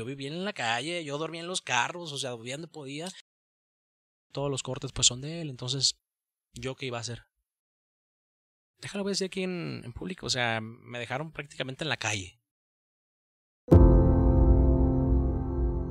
[0.00, 3.08] Yo vivía en la calle, yo dormía en los carros, o sea, dormía donde podía.
[4.32, 5.96] Todos los cortes pues son de él, entonces,
[6.52, 7.22] ¿yo qué iba a hacer?
[8.80, 12.40] Déjalo decir aquí en, en público, o sea, me dejaron prácticamente en la calle.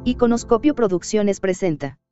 [0.05, 2.02] Iconoscopio Producciones presenta.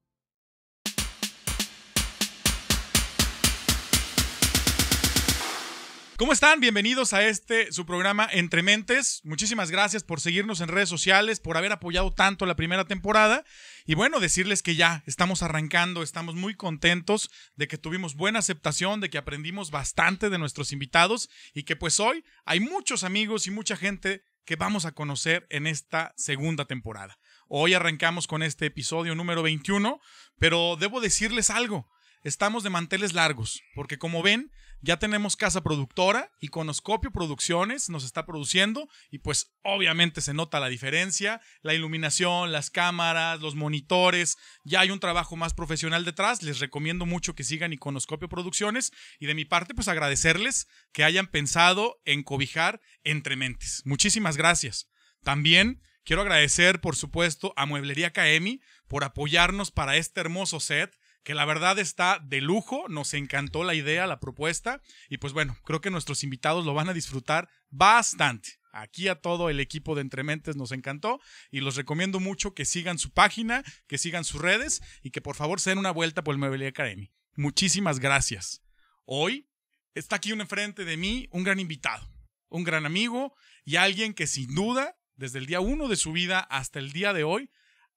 [6.22, 6.60] ¿Cómo están?
[6.60, 9.22] Bienvenidos a este su programa Entre Mentes.
[9.24, 13.44] Muchísimas gracias por seguirnos en redes sociales, por haber apoyado tanto la primera temporada.
[13.88, 19.02] Y bueno, decirles que ya estamos arrancando, estamos muy contentos de que tuvimos buena aceptación,
[19.02, 23.50] de que aprendimos bastante de nuestros invitados y que pues hoy hay muchos amigos y
[23.50, 27.18] mucha gente que vamos a conocer en esta segunda temporada.
[27.48, 30.00] Hoy arrancamos con este episodio número 21,
[30.38, 31.90] pero debo decirles algo
[32.24, 38.26] estamos de manteles largos, porque como ven, ya tenemos casa productora, Iconoscopio Producciones nos está
[38.26, 44.82] produciendo y pues obviamente se nota la diferencia, la iluminación, las cámaras, los monitores, ya
[44.82, 49.36] hay un trabajo más profesional detrás, les recomiendo mucho que sigan Iconoscopio Producciones y de
[49.36, 53.84] mi parte pues agradecerles que hayan pensado en cobijar entre mentes.
[53.86, 54.90] Muchísimas gracias.
[55.24, 61.36] También quiero agradecer por supuesto a Mueblería Kaemi por apoyarnos para este hermoso set que
[61.36, 65.82] la verdad está de lujo, nos encantó la idea, la propuesta, y pues bueno, creo
[65.82, 68.60] que nuestros invitados lo van a disfrutar bastante.
[68.74, 71.20] Aquí a todo el equipo de Entrementes nos encantó
[71.52, 75.36] y los recomiendo mucho que sigan su página, que sigan sus redes y que por
[75.36, 77.12] favor se den una vuelta por el Mueblería Academy.
[77.36, 78.64] Muchísimas gracias.
[79.06, 79.50] Hoy
[79.94, 82.10] está aquí enfrente de mí un gran invitado,
[82.48, 86.40] un gran amigo y alguien que sin duda, desde el día uno de su vida
[86.40, 87.50] hasta el día de hoy,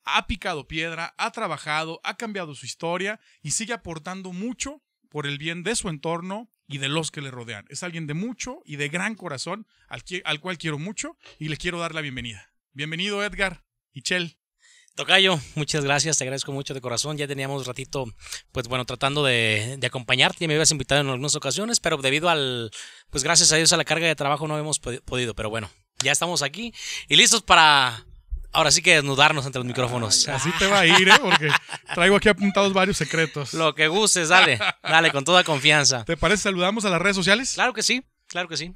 [0.05, 5.39] ha picado piedra, ha trabajado, ha cambiado su historia y sigue aportando mucho por el
[5.39, 7.67] bien de su entorno y de los que le rodean.
[7.69, 11.57] Es alguien de mucho y de gran corazón, al, al cual quiero mucho y le
[11.57, 12.51] quiero dar la bienvenida.
[12.73, 14.39] Bienvenido Edgar y Chel.
[14.95, 17.17] Tocayo, muchas gracias, te agradezco mucho de corazón.
[17.17, 18.07] Ya teníamos ratito,
[18.53, 20.39] pues bueno, tratando de, de, acompañarte.
[20.41, 22.71] Ya me habías invitado en algunas ocasiones, pero debido al,
[23.11, 25.35] pues gracias a Dios a la carga de trabajo no hemos podido.
[25.35, 25.69] Pero bueno,
[26.03, 26.73] ya estamos aquí
[27.09, 28.07] y listos para
[28.55, 30.29] Ahora sí que desnudarnos entre los micrófonos.
[30.29, 31.13] así te va a ir, ¿eh?
[31.21, 31.51] Porque
[31.93, 33.53] traigo aquí apuntados varios secretos.
[33.53, 34.59] Lo que gustes, dale.
[34.83, 36.05] Dale, con toda confianza.
[36.05, 37.55] ¿Te parece saludamos a las redes sociales?
[37.55, 38.73] Claro que sí, claro que sí.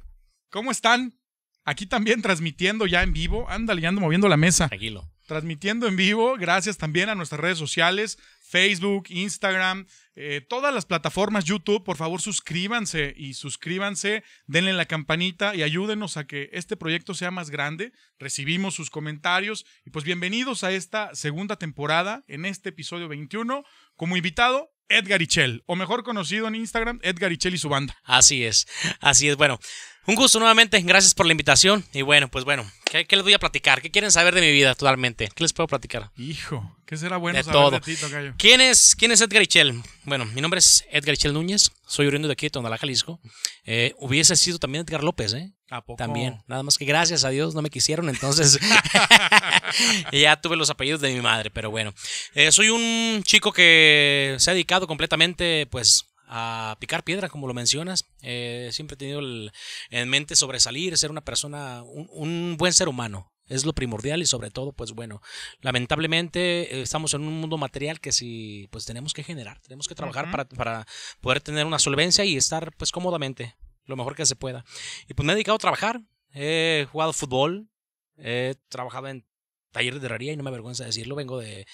[0.49, 1.17] ¿Cómo están?
[1.63, 3.49] Aquí también transmitiendo ya en vivo.
[3.49, 4.67] Ándale, ando moviendo la mesa.
[4.67, 5.09] Tranquilo.
[5.27, 6.35] Transmitiendo en vivo.
[6.37, 8.17] Gracias también a nuestras redes sociales.
[8.49, 15.55] Facebook, Instagram, eh, todas las plataformas YouTube, por favor suscríbanse y suscríbanse, denle la campanita
[15.55, 17.93] y ayúdenos a que este proyecto sea más grande.
[18.17, 23.63] Recibimos sus comentarios y pues bienvenidos a esta segunda temporada en este episodio 21
[23.95, 27.95] como invitado Edgar Ichel, o mejor conocido en Instagram, Edgar Ichel y su banda.
[28.03, 28.65] Así es,
[28.99, 29.37] así es.
[29.37, 29.59] Bueno,
[30.05, 31.83] un gusto nuevamente, gracias por la invitación.
[31.93, 33.81] Y bueno, pues bueno, ¿qué, les voy a platicar?
[33.81, 35.29] ¿Qué quieren saber de mi vida totalmente?
[35.33, 36.11] ¿Qué les puedo platicar?
[36.17, 37.71] Hijo, ¿qué será bueno de saber todo.
[37.71, 38.33] de ti, Tocayo?
[38.37, 39.81] ¿Quién es, ¿Quién es Edgar Ichel?
[40.05, 43.19] Bueno, mi nombre es Edgar Ichel Núñez, soy oriundo de aquí de Tonalá, Jalisco.
[43.65, 45.51] Eh, hubiese sido también Edgar López, ¿eh?
[45.69, 45.97] ¿A poco?
[45.97, 48.59] También, nada más que gracias a Dios no me quisieron, entonces
[50.11, 51.93] ya tuve los apellidos de mi madre, pero bueno.
[52.33, 57.55] Eh, soy un chico que se ha dedicado completamente, pues, a picar piedra, como lo
[57.55, 58.05] mencionas.
[58.21, 59.51] Eh, siempre he tenido el,
[59.89, 63.33] en mente sobresalir, ser una persona, un, un, buen ser humano.
[63.47, 65.23] Es lo primordial y sobre todo, pues bueno,
[65.61, 69.95] lamentablemente eh, estamos en un mundo material que si, pues tenemos que generar, tenemos que
[69.95, 70.31] trabajar uh -huh.
[70.31, 70.87] para, para
[71.19, 74.63] poder tener una solvencia y estar, pues cómodamente, lo mejor que se pueda.
[75.07, 76.01] Y pues me he dedicado a trabajar,
[76.31, 77.71] he jugado fútbol,
[78.17, 79.25] he trabajado en
[79.71, 81.65] taller de herrería y no me avergüenza decirlo, vengo de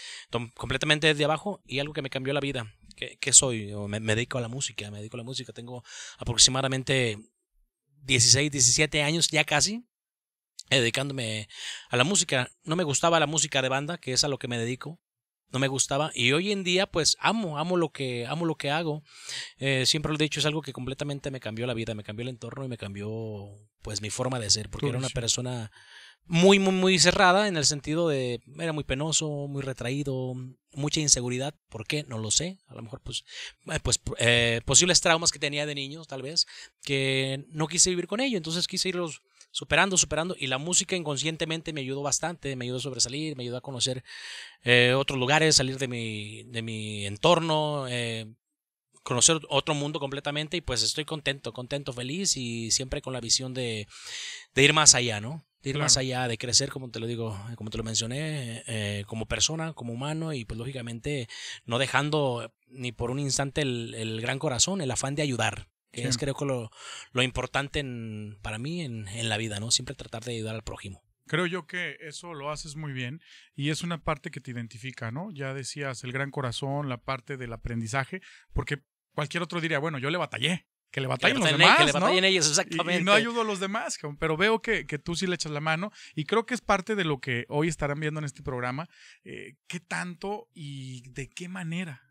[0.56, 2.74] completamente desde abajo y algo que me cambió la vida.
[2.96, 3.74] ¿Qué, qué soy?
[3.88, 5.54] Me, me, dedico a la música, me dedico a la música.
[5.54, 5.84] Tengo
[6.18, 7.18] aproximadamente
[8.04, 9.86] 16, 17 años ya casi
[10.70, 11.48] eh, dedicándome
[11.90, 12.50] a la música.
[12.64, 15.00] No me gustaba la música de banda, que es a lo que me dedico.
[15.52, 18.72] No me gustaba y hoy en día pues amo, amo lo que, amo lo que
[18.72, 19.04] hago.
[19.58, 22.24] Eh, siempre lo he dicho, es algo que completamente me cambió la vida, me cambió
[22.24, 23.08] el entorno y me cambió
[23.84, 25.72] pues mi forma de ser, porque era una persona
[26.28, 30.34] muy, muy, muy cerrada en el sentido de era muy penoso, muy retraído,
[30.72, 31.54] mucha inseguridad.
[31.70, 32.04] ¿Por qué?
[32.08, 32.60] No lo sé.
[32.68, 33.24] A lo mejor, pues,
[33.84, 36.48] pues eh, posibles traumas que tenía de niños, tal vez,
[36.84, 38.38] que no quise vivir con ello.
[38.38, 39.22] Entonces quise irlos
[39.52, 40.36] superando, superando.
[40.38, 44.04] Y la música inconscientemente me ayudó bastante, me ayudó a sobresalir, me ayudó a conocer
[44.64, 47.88] eh, otros lugares, salir de mi, de mi entorno.
[47.88, 48.34] Eh,
[49.04, 53.54] conocer otro mundo completamente y pues estoy contento, contento, feliz y siempre con la visión
[53.54, 53.88] de,
[54.56, 55.46] de ir más allá, ¿no?
[55.66, 55.86] De ir claro.
[55.86, 59.74] más allá, de crecer, como te lo digo, como te lo mencioné, eh, como persona,
[59.74, 61.28] como humano y pues lógicamente
[61.66, 66.04] no dejando ni por un instante el, el gran corazón, el afán de ayudar, que
[66.04, 66.08] sí.
[66.08, 66.72] es creo que lo,
[67.14, 69.72] lo importante en, para mí en, en, la vida, ¿no?
[69.72, 71.04] Siempre tratar de ayudar al prójimo.
[71.28, 73.20] Creo yo que eso lo haces muy bien
[73.56, 75.32] y es una parte que te identifica, ¿no?
[75.32, 78.22] Ya decías el gran corazón, la parte del aprendizaje,
[78.54, 78.84] porque
[79.16, 82.00] cualquier otro diría, bueno, yo le batallé, que le batallen los demás, que le ¿no?
[82.00, 83.02] batallen ellos, Y- exactamente.
[83.02, 85.60] Y, no ayudo a los demás, pero veo que, que tú sí le echas la
[85.60, 88.88] mano y creo que es parte de lo que hoy estarán viendo en este programa.
[89.26, 92.02] eh, ¿Qué tanto y de qué manera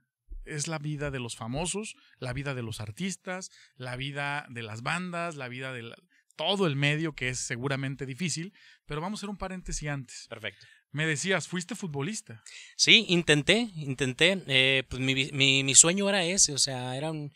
[0.44, 4.82] es la vida de los famosos, la vida de los artistas, la vida de las
[4.82, 5.96] bandas, la vida de la-
[6.36, 8.52] todo el medio que es seguramente difícil?
[8.84, 10.26] Pero vamos a hacer un paréntesis antes.
[10.28, 10.66] Perfecto.
[10.92, 12.42] Me decías, fuiste futbolista.
[12.76, 14.42] Sí, intenté, intenté.
[14.46, 17.32] eh, pues mi, mi, mi sueño era ese, o sea, era un,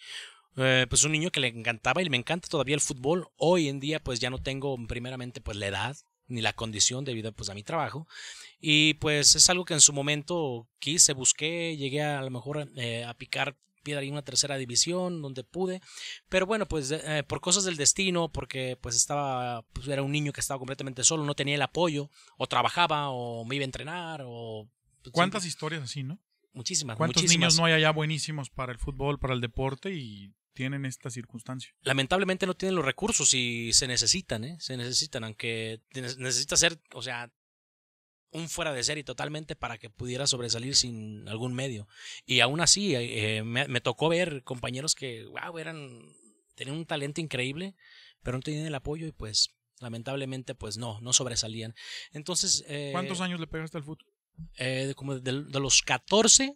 [0.59, 3.29] eh, pues un niño que le encantaba y me encanta todavía el fútbol.
[3.37, 5.97] Hoy en día, pues ya no tengo primeramente pues la edad
[6.27, 8.07] ni la condición debido pues a mi trabajo
[8.61, 12.69] y pues es algo que en su momento quise, busqué, llegué a, a lo mejor
[12.77, 15.81] eh, a picar piedra en una tercera división donde pude,
[16.29, 20.33] pero bueno, pues eh, por cosas del destino, porque pues estaba, pues era un niño
[20.35, 24.21] que estaba completamente solo, no tenía el apoyo, o trabajaba, o me iba a entrenar,
[24.27, 24.69] o
[25.03, 26.19] pues, ¿Cuántas siempre- historias así, no?
[26.53, 27.55] muchísimas, ¿Cuántos muchísimas.
[27.55, 31.73] niños no hay allá buenísimos para el fútbol, para el deporte y tienen esta circunstancia?
[31.83, 34.57] lamentablemente no tienen los recursos y se necesitan, ¿eh?
[34.59, 37.33] Se necesitan, aunque necesita ser, o sea,
[38.33, 41.87] un fuera de serie totalmente para que pudiera sobresalir sin algún medio.
[42.27, 46.13] Y aún así, eh, me, me tocó ver compañeros que, wow, eran,
[46.57, 47.77] tenían un talento increíble,
[48.25, 51.77] pero no tenían el apoyo y pues, lamentablemente, pues no, no sobresalían.
[52.11, 54.09] Entonces, eh, ¿Cuántos años le pegaste al fútbol?
[54.57, 56.53] eh, como de, de los 14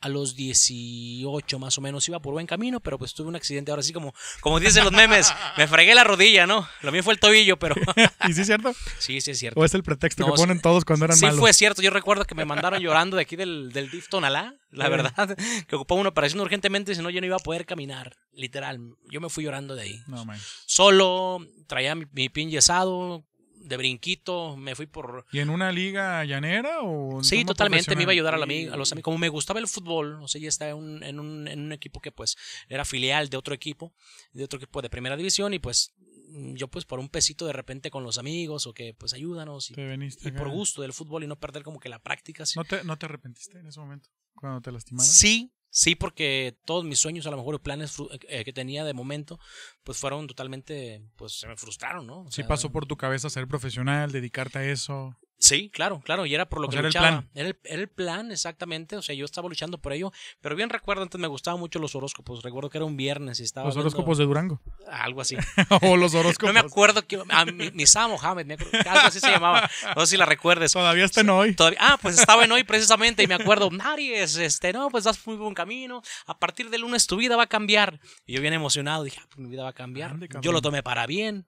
[0.00, 3.70] a los 18 más o menos iba por buen camino, pero pues tuve un accidente
[3.70, 6.68] ahora sí como como dicen los memes, me fregué la rodilla, ¿no?
[6.82, 7.74] Lo mío fue el tobillo, pero
[8.28, 8.72] ¿Y sí es cierto?
[8.98, 9.58] sí, sí es cierto.
[9.60, 11.40] ¿O es el pretexto No, que ponen todos cuando eran Sí malos?
[11.40, 14.84] fue cierto, yo recuerdo que me mandaron llorando de aquí del, del DIF Tonalá, la
[14.84, 14.90] Sí.
[14.90, 15.36] verdad,
[15.66, 18.78] que ocupaba una operación urgentemente, si no yo no iba a poder caminar, literal,
[19.10, 20.00] yo me fui llorando de ahí.
[20.06, 20.38] No, man.
[20.66, 23.24] Solo, traía mi, mi pin yesado,
[23.68, 27.94] de brinquito, me fui por, ¿Y en una liga llanera o Sí, totalmente.
[27.94, 29.04] Me iba a ayudar a, la a los amigos.
[29.04, 31.72] Como me gustaba el fútbol, o sea, ya estaba en un, en, un, en un
[31.72, 32.36] equipo que pues
[32.68, 33.92] era filial de otro equipo,
[34.32, 35.94] de otro equipo de primera división y pues
[36.30, 39.74] yo pues por un pesito de repente con los amigos o que pues ayúdanos y,
[39.74, 42.46] Te veniste y por gusto del fútbol y no perder como que la práctica.
[42.46, 42.58] sí.
[42.58, 44.10] ¿No te, ¿No te arrepentiste en ese momento?
[44.34, 45.06] Cuando te lastimaron.
[45.06, 47.96] Sí, sí, porque todos mis sueños, a lo mejor planes
[48.28, 49.38] eh, que tenía de momento,
[49.84, 52.22] pues fueron totalmente, pues se me frustraron, ¿no?
[52.22, 55.16] O Sí pasó por tu cabeza ser profesional, dedicarte a eso.
[55.40, 57.08] Sí, claro, claro, y era por lo O que sea, era el luchaba.
[57.08, 57.30] plan.
[57.34, 58.96] Era el, era el plan, exactamente.
[58.96, 60.12] O sea, yo estaba luchando por ello.
[60.40, 62.42] Pero bien recuerdo, antes me gustaban mucho los horóscopos.
[62.42, 63.66] Recuerdo que era un viernes y estaba.
[63.68, 64.60] Los horóscopos de Durango.
[64.90, 65.36] Algo así.
[65.82, 66.52] o los horóscopos.
[66.54, 67.22] No me acuerdo que.
[67.30, 69.70] Ah, mi, Misa Mohamed, me acuerdo, algo así se llamaba.
[69.94, 70.72] No sé si la recuerdes.
[70.72, 71.54] Todavía está en hoy.
[71.54, 75.24] Todavía- ah, pues estaba en hoy precisamente y me acuerdo, Aries, este, no, pues vas
[75.26, 76.02] muy buen camino.
[76.26, 78.00] A partir del lunes tu vida va a cambiar.
[78.26, 80.16] Y yo bien emocionado dije, ah, pues mi vida va a cambiar.
[80.40, 81.46] Yo lo tomé para bien.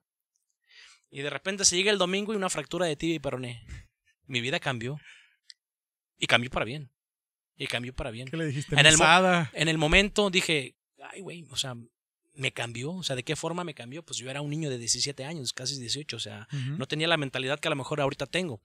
[1.11, 3.63] Y de repente se llega el domingo y una fractura de tibia y peroné.
[4.27, 4.97] Mi vida cambió.
[6.17, 6.89] Y cambió para bien.
[7.57, 8.29] Y cambió para bien.
[8.29, 8.79] ¿Qué le dijiste?
[8.79, 8.95] En el.
[9.53, 10.75] En el momento dije,
[11.11, 11.75] ay, güey, o sea,
[12.33, 12.93] me cambió.
[12.93, 14.03] O sea, ¿de qué forma me cambió?
[14.03, 16.15] Pues yo era un niño de 17 años, casi 18.
[16.15, 16.47] O sea,
[16.77, 18.61] no tenía la mentalidad que a lo mejor ahorita tengo.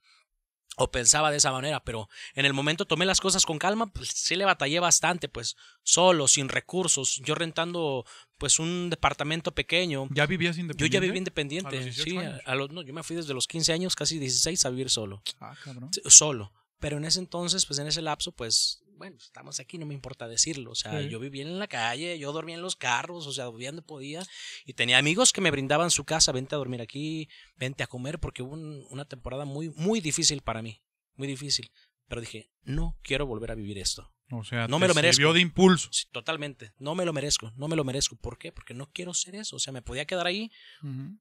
[0.79, 4.09] O pensaba de esa manera, pero en el momento tomé las cosas con calma, pues
[4.09, 8.05] sí le batallé bastante, pues solo, sin recursos, yo rentando
[8.37, 10.07] pues un departamento pequeño.
[10.11, 10.93] ¿Ya vivías Yo independiente?
[10.95, 12.41] ya viví independiente, ¿A los 18 sí, años?
[12.45, 15.23] a los- no, yo me fui desde los 15 años, casi 16, a vivir solo,
[15.39, 15.89] Ah, cabrón.
[16.05, 16.53] Solo.
[16.79, 20.27] Pero en ese entonces, pues en ese lapso, pues, bueno, estamos aquí, no me importa
[20.27, 20.71] decirlo.
[20.71, 23.69] O sea, yo vivía en la calle, yo dormía en los carros, o sea, dormía
[23.69, 24.23] donde podía.
[24.65, 28.19] Y tenía amigos que me brindaban su casa, vente a dormir aquí, vente a comer,
[28.19, 30.81] porque hubo un- una temporada muy, muy difícil para mí,
[31.15, 31.71] muy difícil.
[32.07, 34.13] Pero dije, no quiero volver a vivir esto.
[34.31, 35.15] O sea, No te me lo merezco.
[35.15, 35.87] sirvió de impulso.
[35.91, 38.17] Sí, totalmente, no me lo merezco, no me lo merezco.
[38.17, 38.51] ¿Por qué?
[38.51, 39.55] Porque no quiero ser eso.
[39.55, 40.51] O sea, me podía quedar ahí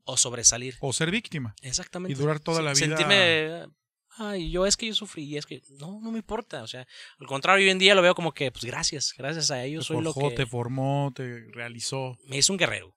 [0.05, 0.77] o sobresalir.
[0.81, 1.55] O ser víctima.
[1.63, 2.13] Exactamente.
[2.13, 3.67] Y durar toda la vida- Sentirme.
[4.19, 6.63] Ay, yo es que yo sufrí y es que no, no me importa.
[6.63, 6.87] O sea,
[7.19, 9.95] al contrario, hoy en día lo veo como que, pues gracias, gracias a ellos te
[9.95, 12.17] soy lo forjó, que te formó, te realizó.
[12.27, 12.97] me hizo un guerrero.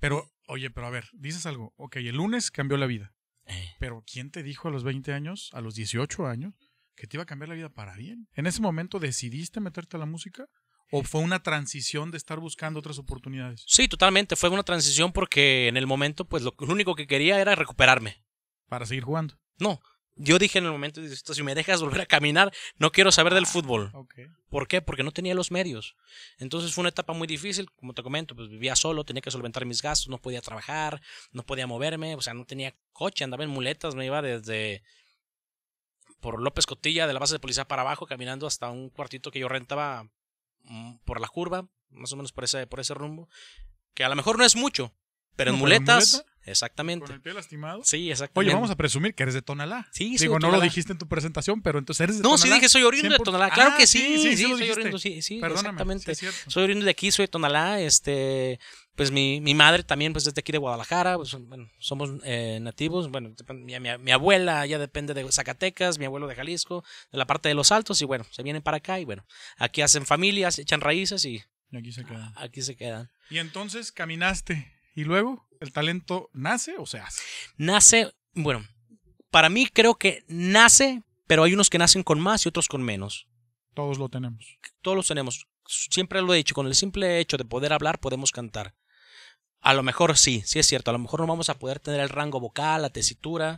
[0.00, 1.72] Pero, oye, pero a ver, dices algo.
[1.76, 3.12] Ok, el lunes cambió la vida.
[3.46, 6.54] Eh, Pero ¿quién te dijo a los 20 años, a los 18 años,
[6.94, 8.28] que te iba a cambiar la vida para bien?
[8.34, 10.46] ¿En ese momento decidiste meterte a la música?
[10.92, 13.62] ¿O fue una transición de estar buscando otras oportunidades?
[13.66, 14.34] Sí, totalmente.
[14.34, 18.24] Fue una transición porque en el momento, pues lo, lo único que quería era recuperarme.
[18.68, 19.38] Para seguir jugando.
[19.58, 19.80] No,
[20.16, 23.32] yo dije en el momento, "Esto, si me dejas volver a caminar, no quiero saber
[23.34, 23.90] del fútbol.
[23.94, 24.14] Ok.
[24.50, 24.82] ¿Por qué?
[24.82, 25.96] Porque no tenía los medios.
[26.38, 29.64] Entonces fue una etapa muy difícil, como te comento, pues vivía solo, tenía que solventar
[29.64, 31.00] mis gastos, no podía trabajar,
[31.32, 34.82] no podía moverme, o sea, no tenía coche, andaba en muletas, me iba desde
[36.20, 39.38] por López Cotilla, de la base de policía para abajo, caminando hasta un cuartito que
[39.38, 40.06] yo rentaba
[40.64, 43.28] mm, por la curva, más o menos por ese, por ese rumbo,
[43.94, 44.92] que a lo mejor no es mucho,
[45.36, 46.29] pero en No, muletas, muleta.
[46.50, 47.06] Exactamente.
[47.06, 47.82] Con el pie lastimado.
[47.84, 48.48] Sí, exactamente.
[48.48, 49.88] Oye, vamos a presumir que eres de Tonalá.
[49.92, 52.30] Sí, soy Digo, de no lo dijiste en tu presentación, pero entonces eres de No,
[52.30, 52.42] Tonalá.
[52.46, 53.24] sí dije soy oriundo de 100%.
[53.24, 53.50] Tonalá.
[53.50, 54.72] Claro Ah, que sí, sí, sí lo soy dijiste.
[54.72, 56.14] oriundo, sí, sí, Perdóname, exactamente.
[56.14, 58.58] sí es soy oriundo de aquí, soy de Tonalá, este,
[58.94, 63.10] pues mi, mi madre también, pues desde aquí de Guadalajara, pues, bueno, somos eh, nativos,
[63.10, 67.26] bueno, mi, mi- mi abuela ya depende de Zacatecas, mi abuelo de Jalisco, de la
[67.26, 69.24] parte de los Altos, y bueno, se vienen para acá, y bueno,
[69.56, 72.32] aquí hacen familias, echan raíces, y Y aquí se queda.
[72.36, 73.10] aquí se quedan.
[73.30, 74.72] Y entonces caminaste.
[74.94, 75.46] ¿Y luego?
[75.60, 77.22] ¿El talento nace o se hace?
[77.58, 78.66] Nace, bueno,
[79.30, 82.82] para mí creo que nace, pero hay unos que nacen con más y otros con
[82.82, 83.28] menos.
[83.74, 84.58] Todos lo tenemos.
[84.80, 85.46] todos los tenemos.
[85.66, 88.74] Siempre lo he dicho, con el simple hecho de poder hablar podemos cantar.
[89.62, 92.00] A lo mejor sí, sí es cierto, a lo mejor no vamos a poder tener
[92.00, 93.56] el rango vocal, la tesitura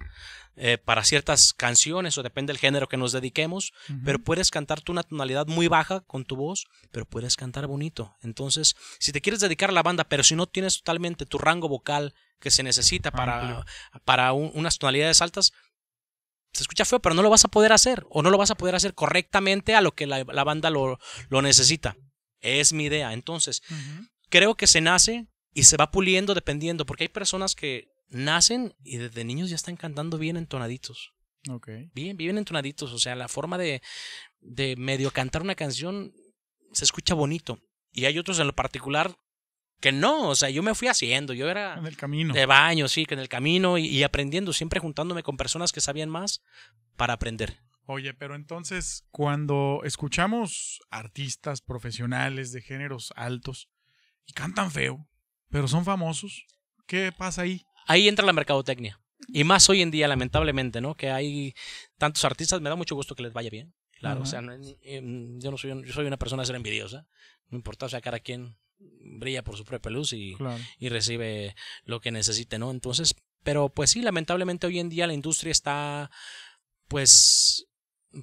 [0.56, 3.72] eh, para ciertas canciones o depende del género que nos dediquemos,
[4.04, 8.16] pero puedes cantar tú una tonalidad muy baja con tu voz, pero puedes cantar bonito.
[8.20, 11.68] Entonces, si te quieres dedicar a la banda, pero si no tienes totalmente tu rango
[11.68, 13.64] vocal que se necesita para, Amplio.
[14.04, 15.52] para un- unas tonalidades altas,
[16.52, 18.56] se escucha feo, pero no lo vas a poder hacer o no lo vas a
[18.56, 20.98] poder hacer correctamente a lo que la, la banda lo,
[21.30, 21.96] lo necesita.
[22.40, 23.12] Es mi idea.
[23.14, 23.62] Entonces,
[24.28, 28.98] creo que se nace y se va puliendo dependiendo, porque hay personas que nacen y
[28.98, 31.12] desde niños ya están cantando bien entonaditos.
[31.50, 31.68] Ok.
[31.94, 32.92] Bien, bien entonaditos.
[32.92, 33.82] O sea, la forma de,
[34.40, 36.12] de medio cantar una canción
[36.72, 37.58] se escucha bonito.
[37.92, 39.16] Y hay otros en lo particular
[39.80, 40.28] que no.
[40.28, 41.32] O sea, yo me fui haciendo.
[41.32, 42.32] Yo era En el camino.
[42.32, 45.80] de baño, sí, que en el camino y, y aprendiendo, siempre juntándome con personas que
[45.80, 46.42] sabían más
[46.96, 47.58] para aprender.
[47.86, 53.68] Oye, pero entonces, cuando escuchamos artistas profesionales de géneros altos
[54.24, 55.08] y cantan feo,
[55.52, 56.44] pero son famosos,
[56.86, 57.62] ¿qué pasa ahí?
[57.86, 58.98] Ahí entra la mercadotecnia.
[59.28, 60.96] Y más hoy en día, lamentablemente, ¿no?
[60.96, 61.54] Que hay
[61.98, 63.72] tantos artistas, me da mucho gusto que les vaya bien.
[64.00, 67.06] Claro, o sea, no- em, yo no soy, yo soy una persona a ser envidiosa.
[67.50, 70.60] No importa, o sea, cada quien brilla por su propia luz y, Claro.
[70.78, 71.54] y recibe
[71.84, 72.72] lo que necesite, ¿no?
[72.72, 76.10] Entonces, pero pues sí, lamentablemente hoy en día la industria está,
[76.88, 77.66] pues,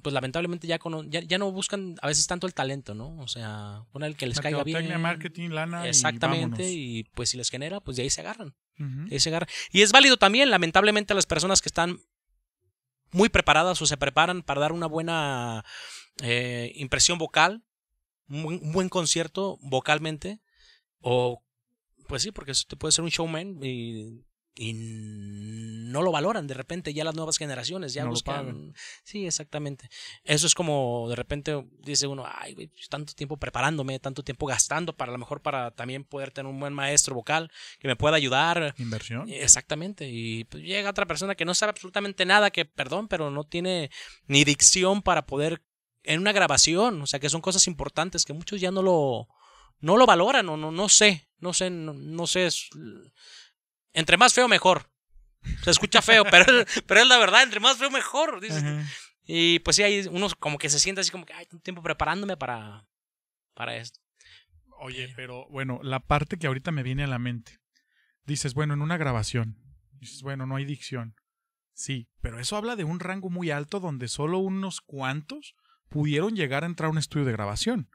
[0.02, 3.16] pues lamentablemente ya, con, ya, ya no buscan a veces tanto el talento, ¿no?
[3.18, 5.00] O sea, poner el que les caiga bien.
[5.00, 5.86] marketing, lana.
[5.88, 8.54] Exactamente, Y, y pues si les genera, pues de ahí se agarran.
[8.76, 9.48] de ahí se agarran.
[9.72, 11.98] Y es válido también, lamentablemente, a las personas que están
[13.12, 15.64] muy preparadas o se preparan para dar una buena
[16.22, 17.64] eh, impresión vocal,
[18.28, 20.40] un buen, un buen concierto vocalmente,
[21.00, 21.42] o
[22.06, 26.92] pues sí, porque te puede ser un showman y, y no lo valoran de repente
[26.92, 28.74] ya las nuevas generaciones, ya No buscan.
[29.04, 29.88] sí, exactamente.
[30.24, 34.46] Eso es como de repente dice uno, ay, güey, pues, tanto tiempo preparándome, tanto tiempo
[34.46, 37.96] gastando para a lo mejor para también poder tener un buen maestro vocal que me
[37.96, 38.74] pueda ayudar.
[38.78, 39.28] Inversión.
[39.28, 40.08] Exactamente.
[40.08, 43.90] Y pues, llega otra persona que no sabe absolutamente nada, que, perdón, pero no tiene
[44.26, 45.62] ni dicción para poder
[46.02, 47.00] en una grabación.
[47.02, 49.28] O sea, que son cosas importantes que muchos ya no lo,
[49.80, 51.28] no lo valoran o no, no sé.
[51.38, 52.46] No sé, no, no sé.
[52.46, 52.68] es-
[53.92, 54.90] entre más feo, mejor.
[55.62, 56.44] Se escucha feo, pero,
[56.86, 57.42] pero es la verdad.
[57.42, 58.40] Entre más feo, mejor.
[58.40, 58.62] dices.
[59.24, 61.82] Y pues sí, hay unos como que se siente así como que hay tanto tiempo
[61.82, 62.86] preparándome para,
[63.54, 64.00] para esto.
[64.80, 67.60] Oye, pero bueno, la parte que ahorita me viene a la mente.
[68.24, 69.56] Dices, bueno, en una grabación.
[69.92, 71.14] Dices, bueno, no hay dicción.
[71.74, 75.54] Sí, pero eso habla de un rango muy alto donde solo unos cuantos
[75.88, 77.90] pudieron llegar a entrar a un estudio de grabación.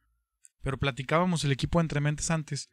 [0.61, 2.69] Pero platicábamos el equipo de Entre Mentes antes.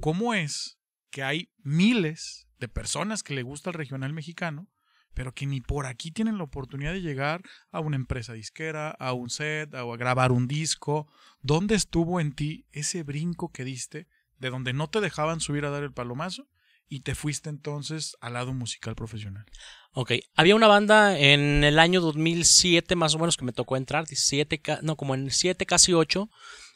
[0.00, 0.78] ¿Cómo es
[1.10, 4.68] que hay miles de personas que le gusta el regional mexicano,
[5.14, 9.12] pero que ni por aquí tienen la oportunidad de llegar a una empresa disquera, a
[9.14, 11.06] un set, a a grabar un disco?
[11.40, 14.06] ¿Dónde estuvo en ti ese brinco que diste
[14.38, 16.46] de donde no te dejaban subir a dar el palomazo
[16.88, 19.46] y te fuiste entonces al lado musical profesional?
[19.92, 24.06] Ok, había una banda en el año 2007 más o menos que me tocó entrar,
[24.06, 26.28] 17, ca- no, como en 7, casi 8,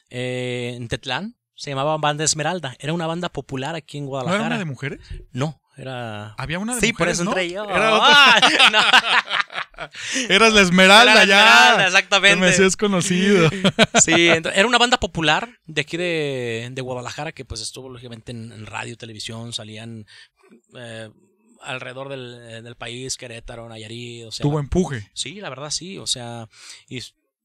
[0.09, 1.37] eh, en Tetlán.
[1.55, 2.75] Se llamaba Banda Esmeralda.
[2.81, 4.47] Era una banda popular aquí en ¿No Guadalajara.
[4.47, 5.01] era una de mujeres?
[5.33, 6.35] No, era...
[6.35, 7.31] Había una de sí, por mujeres, eso ¿no?
[7.33, 7.65] entré yo.
[7.65, 8.41] Era otra-.
[10.29, 11.41] Eras la Esmeralda Era la ya.
[11.41, 12.47] Esmeralda, Te me exactamente.
[12.49, 13.49] hacías conocido.
[14.03, 18.53] Sí, era una banda popular de aquí de, de Guadalajara que pues estuvo lógicamente en,
[18.53, 20.07] en radio, televisión, salían
[20.77, 21.11] eh,
[21.63, 25.11] alrededor del, eh, del país, Querétaro, Nayarit, o sea, Tuvo empuje.
[25.15, 26.49] Sí, la verdad sí, o sea,
[26.89, 27.01] y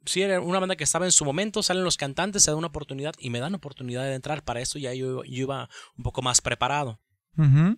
[0.06, 2.68] sí era una banda que estaba en su momento, salen los cantantes, se da una
[2.68, 6.22] oportunidad y me dan oportunidad de entrar, para esto ya yo, yo iba un poco
[6.22, 7.00] más preparado.
[7.38, 7.78] Ujú.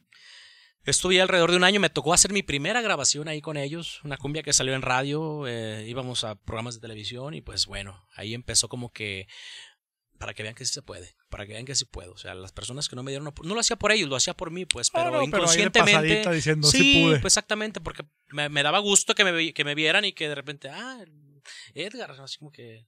[0.88, 4.15] Estuve alrededor de un año, me tocó hacer mi primera grabación ahí con ellos, una
[4.15, 8.34] cumbia que salió en radio, eh, íbamos a programas de televisión y pues bueno, ahí
[8.34, 9.27] empezó como que
[10.17, 12.13] para que vean que sí se puede, para que vean que sí puedo.
[12.13, 14.34] O sea, las personas que no me dieron, no lo hacía por ellos, lo hacía
[14.34, 16.32] por mí, pues, Ah, pero no, pero ahí de inconscientemente.
[16.32, 17.20] diciendo, sí sí, pude.
[17.20, 20.36] pues exactamente, porque me, me daba gusto que me, que me vieran y que de
[20.36, 21.03] repente, ah,
[21.74, 22.88] Edgar, así como que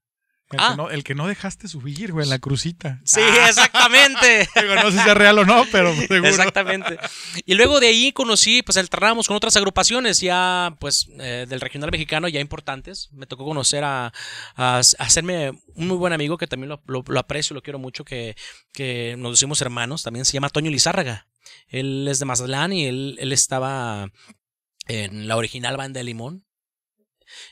[0.52, 0.70] El, Ah.
[0.72, 3.00] que no, el que no dejaste subir, güey, en la crucita.
[3.06, 4.50] Sí, exactamente.
[4.60, 6.28] Digo, no sé si es real o no, pero seguro.
[6.28, 6.98] Exactamente.
[7.46, 11.92] Y luego de ahí conocí, pues alternamos con otras agrupaciones ya, pues, eh, del regional
[11.92, 13.10] mexicano ya importantes.
[13.12, 14.08] Me tocó conocer a,
[14.56, 17.78] a- a hacerme un muy buen amigo que también lo, lo- lo aprecio, lo quiero
[17.78, 18.36] mucho, que,
[18.74, 20.02] que nos decimos hermanos.
[20.04, 21.28] También se llama Toño Lizárraga.
[21.68, 24.12] Él es de Mazatlán y él, él estaba
[24.88, 26.44] en la original banda de Limón.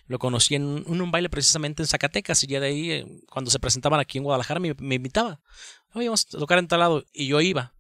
[0.08, 3.06] Lo conocí en un, en un baile precisamente en Zacatecas y ya de ahí, eh,
[3.30, 5.40] cuando se presentaban aquí en Guadalajara, me, me invitaba.
[5.94, 7.04] Oye, vamos a tocar en tal lado.
[7.14, 7.74] Y yo iba.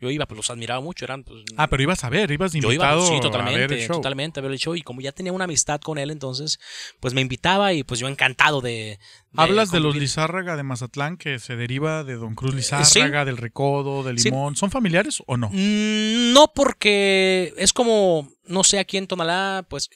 [0.00, 1.04] Yo iba, pues los admiraba mucho.
[1.04, 3.74] Eran, pues, Ah, pero ibas a ver, ibas yo iba, invitado sí, a ver totalmente,
[3.74, 3.96] el show.
[3.96, 4.76] totalmente a ver el show.
[4.76, 6.60] Y como ya tenía una amistad con él, entonces,
[7.00, 8.70] pues me invitaba y pues yo encantado de.
[8.70, 8.98] de
[9.34, 9.96] Hablas de los.
[9.96, 12.58] Lizárraga de Mazatlán que se deriva de Don Cruz sí.
[12.58, 14.30] Lizárraga, del Recodo, del Sí.
[14.30, 14.54] Limón.
[14.54, 15.48] ¿Son familiares o no?
[15.52, 19.90] Mm, No, porque es como, no sé, aquí en Tonalá, pues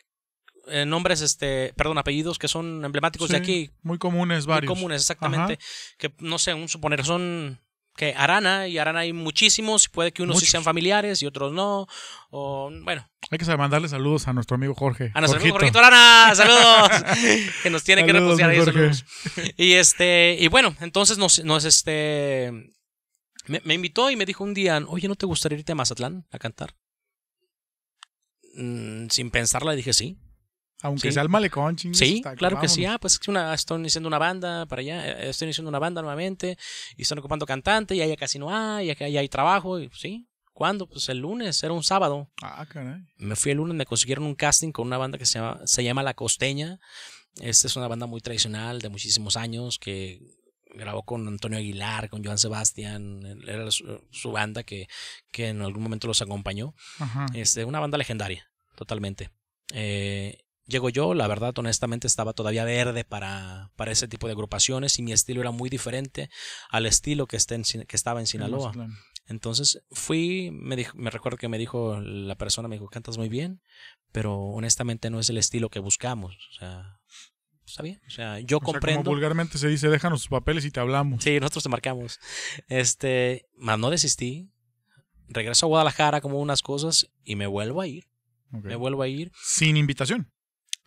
[0.69, 4.73] eh, nombres, este, perdón, apellidos que son emblemáticos de aquí, Muy comunes, muy varios.
[4.73, 5.59] comunes, exactamente.
[5.99, 7.61] Que no sé, un suponer, son
[7.97, 11.87] que Arana y Arana hay muchísimos, puede que unos sí sean familiares y otros no,
[12.31, 15.11] o bueno, Hay que mandarle saludos a nuestro amigo Jorge.
[15.15, 15.79] a nuestro amigo Jorgito.
[15.79, 16.91] Arana, saludos,
[17.63, 19.05] que nos tiene que repostear ahí, saludos.
[19.57, 22.73] Y este, y bueno, entonces nos, nos este,
[23.47, 26.27] me, me invitó y me dijo un día, oye, ¿no te gustaría irte a Mazatlán
[26.31, 26.75] a cantar?
[28.55, 30.19] Mm, sin pensarla dije sí.
[30.83, 31.13] Aunque Sí.
[31.13, 32.85] sea el malecón, Sí, está- claro que sí.
[32.85, 36.03] Ah, pues es una, estoy iniciando una banda para allá, eh, estoy iniciando una banda
[36.03, 36.59] nuevamente
[36.97, 39.79] y están ocupando cantante y allá casi no hay, y acá ya hay trabajo.
[39.79, 40.89] Y, sí, ¿cuándo?
[40.89, 42.31] Pues el lunes, era un sábado.
[42.43, 43.01] Ah, caray.
[43.17, 45.85] Me fui el lunes, me consiguieron un casting con una banda que se llama, se
[45.85, 46.79] llama La Costeña.
[47.41, 50.21] Esta es una banda muy tradicional de muchísimos años que
[50.75, 53.21] grabó con Antonio Aguilar, con Joan Sebastián.
[53.47, 54.89] Era su, su banda que,
[55.31, 56.75] que en algún momento los acompañó.
[56.99, 57.27] Ajá.
[57.35, 59.31] Este, una banda legendaria, totalmente.
[59.73, 64.99] Eh, llego yo, la verdad, honestamente, estaba todavía verde para, para ese tipo de agrupaciones
[64.99, 66.31] y mi estilo era muy diferente
[66.71, 68.73] al estilo que, está en que estaba en Sinaloa.
[69.27, 73.29] Entonces fui, me, dijo, me recuerdo que me dijo la persona, me dijo, cantas muy
[73.29, 73.63] bien,
[74.11, 76.37] pero honestamente no es el estilo que buscamos.
[76.51, 77.01] O sea,
[77.65, 78.01] está bien.
[78.07, 79.05] O sea, yo O sea, comprendo.
[79.05, 81.23] como vulgarmente se dice, déjanos tus papeles y te hablamos.
[81.23, 82.19] Sí, nosotros te marcamos.
[82.69, 84.51] Este, más no desistí.
[85.29, 88.09] Regreso a Guadalajara como unas cosas y me vuelvo a ir.
[88.51, 89.33] Me vuelvo a ir.
[89.43, 90.31] Sin invitación.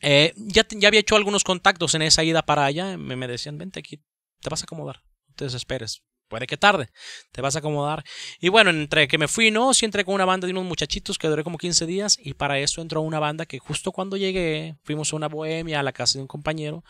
[0.08, 2.96] Eh, ya, ya había hecho algunos contactos en esa ida para allá.
[2.96, 4.04] Me, me decían, vente aquí,
[4.40, 5.02] te vas a acomodar.
[5.28, 6.04] No te desesperes.
[6.28, 6.90] Puede que tarde,
[7.32, 8.04] te vas a acomodar.
[8.40, 11.18] Y bueno, entre que me fui, no, sí entré con una banda de unos muchachitos
[11.18, 12.20] que duré como 15 días.
[12.22, 15.84] Y para eso entró una banda que justo cuando llegué, fuimos a una bohemia a
[15.84, 16.84] la casa de un compañero.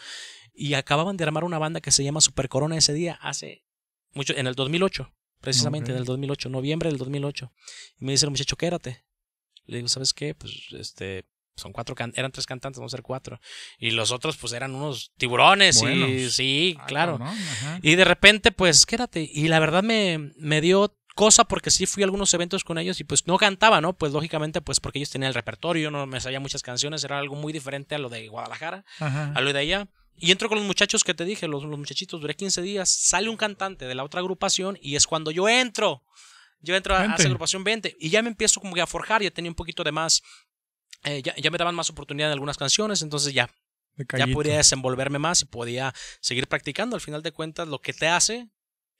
[0.53, 3.63] Y acababan de armar una banda que se llama Super Corona ese día, hace
[4.13, 7.51] mucho, en el 2008, precisamente en el 2008, noviembre del 2008.
[7.99, 9.05] Y me dice el muchacho, quédate.
[9.65, 10.35] Le digo, ¿sabes qué?
[10.35, 13.39] Pues este, son cuatro, can- eran tres cantantes, vamos a ser cuatro.
[13.79, 15.81] Y los otros, pues eran unos tiburones.
[15.83, 17.19] Y sí, Ah, claro.
[17.81, 19.29] Y de repente, pues, quédate.
[19.31, 22.99] Y la verdad me, me dio cosa porque sí fui a algunos eventos con ellos
[22.99, 23.93] y pues no cantaba, ¿no?
[23.93, 27.17] Pues lógicamente, pues porque ellos tenían el repertorio, yo no me sabía muchas canciones, era
[27.19, 29.31] algo muy diferente a lo de Guadalajara, Ajá.
[29.33, 29.87] a lo de allá.
[30.17, 33.29] Y entro con los muchachos que te dije, los, los muchachitos, duré 15 días, sale
[33.29, 36.03] un cantante de la otra agrupación y es cuando yo entro.
[36.59, 39.31] Yo entro a, esa agrupación 20 y ya me empiezo como que a forjar, ya
[39.31, 40.21] tenía un poquito de más,
[41.05, 43.49] eh, ya, ya me daban más oportunidad en algunas canciones, entonces ya,
[44.17, 46.95] ya podía desenvolverme más y podía seguir practicando.
[46.95, 48.49] Al final de cuentas, lo que te hace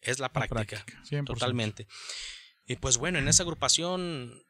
[0.01, 0.85] es la La práctica.
[1.09, 1.25] 100%.
[1.25, 1.87] Totalmente.
[2.67, 4.43] Y pues bueno, en esa agrupación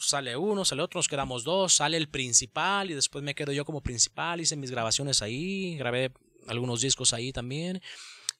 [0.00, 3.64] sale uno, sale otro, nos quedamos dos, sale el principal y después me quedo yo
[3.64, 6.12] como principal, hice mis grabaciones ahí, grabé
[6.46, 7.82] algunos discos ahí también.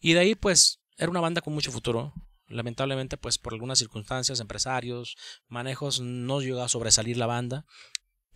[0.00, 2.12] Y de ahí pues era una banda con mucho futuro.
[2.46, 5.16] Lamentablemente pues por algunas circunstancias, empresarios,
[5.48, 7.66] manejos, no llegó a sobresalir la banda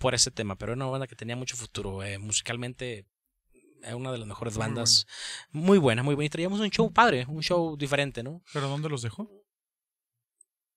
[0.02, 2.02] por ese tema, pero era una banda que tenía mucho futuro.
[2.02, 3.06] eh, musicalmente
[3.82, 5.06] era una de las mejores Muy bandas.
[5.52, 6.26] Muy buena, muy buena.
[6.26, 8.42] Y traíamos un show padre, un show diferente, ¿no?
[8.52, 9.30] ¿Pero dónde los dejó?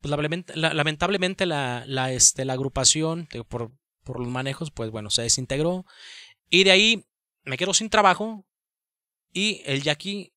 [0.02, 0.12] pues
[0.56, 3.72] lamentablemente la, la, este, la agrupación digo, por,
[4.04, 5.84] por los manejos, pues bueno, se desintegró.
[6.52, 7.06] Y de ahí
[7.44, 8.46] me quedo sin trabajo.
[9.34, 10.32] Y el Jackie,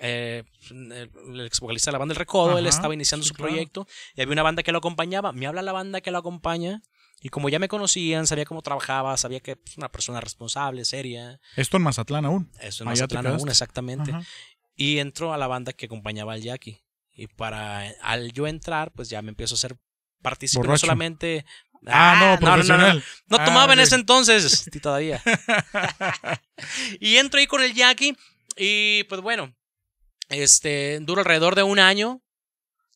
[0.00, 3.34] eh, el, ex vocalista de la banda El Recodo, él Ajá, estaba iniciando sí, su
[3.34, 3.52] claro.
[3.52, 3.86] proyecto.
[4.16, 5.32] Y había una banda que lo acompañaba.
[5.32, 6.82] Me habla la banda que lo acompaña.
[7.24, 10.84] Y como ya me conocían, sabía cómo trabajaba, sabía que es pues, una persona responsable,
[10.84, 11.40] seria.
[11.56, 12.50] Esto en Mazatlán aún.
[12.60, 14.22] Eso en Allá Mazatlán aún, exactamente Ajá.
[14.74, 16.82] y entro a la banda que acompañaba al Jackie.
[17.14, 19.76] Y para al yo entrar, pues ya me empiezo a ser
[20.20, 21.44] partícipe no solamente.
[21.86, 23.04] Ah, no, profesional.
[23.26, 23.84] No, Ah, tomaba en ok.
[23.84, 25.20] ese entonces, todavía.
[27.00, 28.16] y entro ahí con el Jackie
[28.56, 29.54] y pues bueno,
[30.28, 32.21] este duro alrededor de un año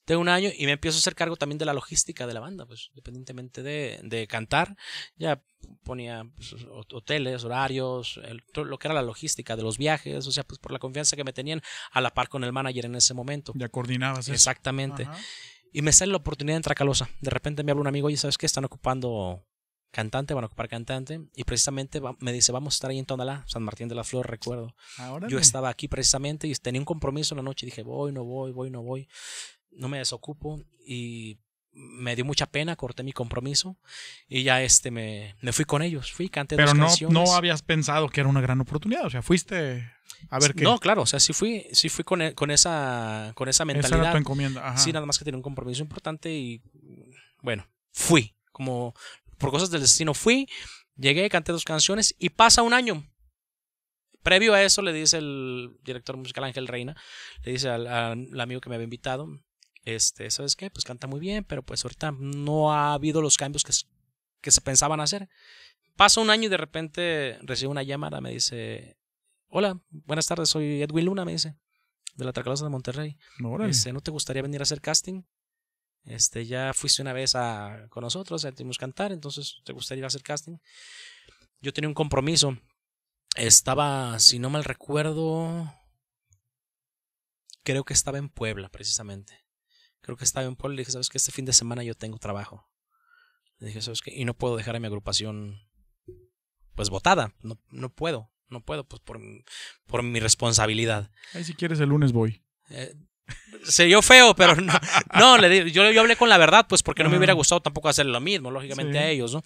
[0.07, 2.41] de un año y me empiezo a hacer cargo también de la logística de la
[2.41, 4.77] banda, pues independientemente de, de cantar,
[5.17, 5.43] ya
[5.83, 6.55] ponía pues,
[6.93, 8.21] hoteles, horarios,
[8.55, 11.25] lo que era la logística de los viajes, o sea, pues por la confianza que
[11.25, 13.53] me tenían a la par con el manager en ese momento.
[13.57, 14.29] Ya coordinabas.
[14.29, 15.09] Exactamente.
[15.73, 17.09] Y me sale la oportunidad en Tracalosa.
[17.21, 18.47] De repente me habla un amigo, y ¿sabes qué?
[18.47, 19.45] Están ocupando
[19.91, 21.21] cantante, van a ocupar cantante.
[21.35, 24.29] Y precisamente me dice, vamos a estar ahí en Tonalá, San Martín de la Flor,
[24.29, 24.75] recuerdo.
[25.29, 27.67] Yo estaba aquí precisamente y tenía un compromiso en la noche.
[27.67, 29.09] Dije, voy, no voy, voy, no voy.
[29.71, 30.63] No me desocupo.
[30.87, 31.39] Y
[31.77, 33.77] me dio mucha pena, corté mi compromiso
[34.29, 38.09] y ya este me, me fui con ellos, fui, canté Pero no, no habías pensado
[38.09, 39.93] que era una gran oportunidad, o sea, fuiste
[40.31, 40.65] a ver qué.
[40.65, 44.01] No, claro, o sea, sí fui, sí fui con, e, con esa con esa mentalidad.
[44.01, 44.79] Esa era tu encomienda, Ajá.
[44.79, 46.63] Sí, nada más que tenía un compromiso importante y
[47.43, 48.95] bueno, fui, como
[49.37, 50.49] por cosas del destino fui,
[50.97, 53.07] llegué, canté dos canciones y pasa un año.
[54.23, 56.97] Previo a eso le dice el director musical Ángel Reina,
[57.45, 59.29] le dice al, al amigo que me había invitado,
[59.87, 60.69] este, ¿sabes qué?
[60.69, 63.73] Pues canta muy bien, pero pues ahorita no ha habido los cambios que,
[64.41, 65.29] que se pensaban hacer.
[65.95, 68.99] Pasa un año y de repente recibo una llamada, me dice,
[69.47, 71.57] hola, buenas tardes, soy Edwin Luna, me dice,
[72.17, 73.17] de la Tracalosa de Monterrey.
[73.69, 75.23] Este, ¿No te gustaría venir a hacer casting?
[76.05, 80.09] Este, ya fuiste una vez a, con nosotros, sentimos cantar, entonces te gustaría ir a
[80.09, 80.59] hacer casting.
[81.61, 82.59] Yo tenía un compromiso.
[83.37, 85.73] Estaba, si no mal recuerdo,
[87.63, 89.46] creo que estaba en Puebla, precisamente
[90.07, 91.19] creo que estaba en y le dije, ¿sabes qué?
[91.19, 92.71] Este fin de semana yo tengo trabajo.
[93.59, 94.15] Le dije, ¿sabes qué?
[94.15, 95.61] Y no puedo dejar a mi agrupación
[96.77, 97.35] pues votada.
[97.41, 99.21] No, no puedo, no puedo, pues por,
[99.87, 101.11] por mi responsabilidad.
[101.35, 102.45] Ahí si quieres el lunes voy.
[102.71, 102.95] Eh,
[103.65, 104.73] se yo feo, pero no,
[105.19, 107.89] no le yo, yo hablé con la verdad, pues porque no me hubiera gustado tampoco
[107.89, 109.43] hacer lo mismo, lógicamente a ellos, ¿no?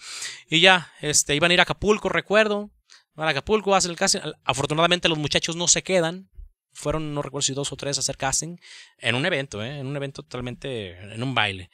[0.47, 2.71] Y ya, este, iban a ir a Acapulco, recuerdo,
[3.15, 6.29] van a Acapulco, hacen el casting, afortunadamente los muchachos no se quedan,
[6.73, 8.57] fueron, no recuerdo si dos o tres a hacer casting
[8.99, 9.79] en un evento, ¿eh?
[9.79, 11.71] en un evento totalmente, en un baile.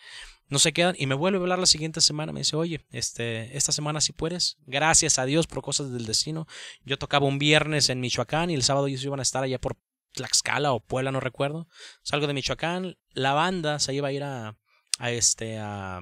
[0.49, 2.33] No se quedan y me vuelve a hablar la siguiente semana.
[2.33, 4.59] Me dice, oye, este, esta semana sí puedes.
[4.67, 6.47] Gracias a Dios por cosas del destino.
[6.85, 9.77] Yo tocaba un viernes en Michoacán y el sábado ellos iban a estar allá por
[10.13, 11.69] Tlaxcala o Puebla, no recuerdo.
[12.03, 12.97] Salgo de Michoacán.
[13.11, 14.57] La banda se iba a ir a,
[15.01, 16.01] este, a,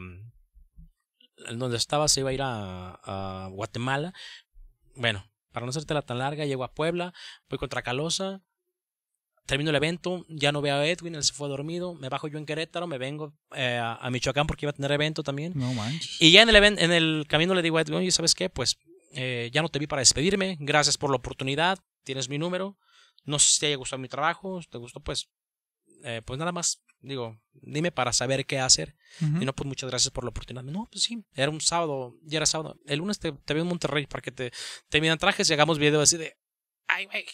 [1.54, 4.12] donde estaba se iba a ir a, a Guatemala.
[4.94, 7.14] Bueno, para no hacerte la tan larga, llego a Puebla,
[7.48, 8.42] voy contra Calosa,
[9.46, 12.38] termino el evento, ya no veo a Edwin, él se fue dormido, me bajo yo
[12.38, 15.52] en Querétaro, me vengo eh, a Michoacán porque iba a tener evento también.
[15.54, 16.20] No manches.
[16.20, 18.48] Y ya en el, en el camino le digo a Edwin, oye, ¿sabes qué?
[18.48, 18.78] Pues
[19.12, 22.78] eh, ya no te vi para despedirme, gracias por la oportunidad, tienes mi número,
[23.24, 25.28] no sé si te haya gustado mi trabajo, te gustó, pues,
[26.04, 28.96] eh, pues nada más, digo, dime para saber qué hacer.
[29.20, 30.64] Y no, pues muchas gracias por la oportunidad.
[30.64, 32.76] No, pues sí, era un sábado, ya era sábado.
[32.85, 34.52] El lunes te, te veo en Monterrey para que te,
[34.88, 36.37] te midan trajes y hagamos video así de,
[36.88, 37.24] ay, güey,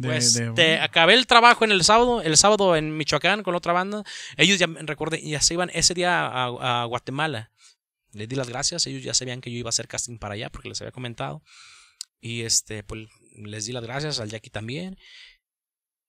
[0.00, 4.04] pues te acabé el trabajo en el sábado, el sábado en Michoacán con otra banda.
[4.36, 7.50] Ellos ya recuerden, ya se iban ese día a, Guatemala.
[8.12, 10.50] Les di las gracias, ellos ya sabían que yo iba a hacer casting para allá
[10.50, 11.42] porque les había comentado.
[12.20, 14.96] Y este, pues les di las gracias al Jackie también.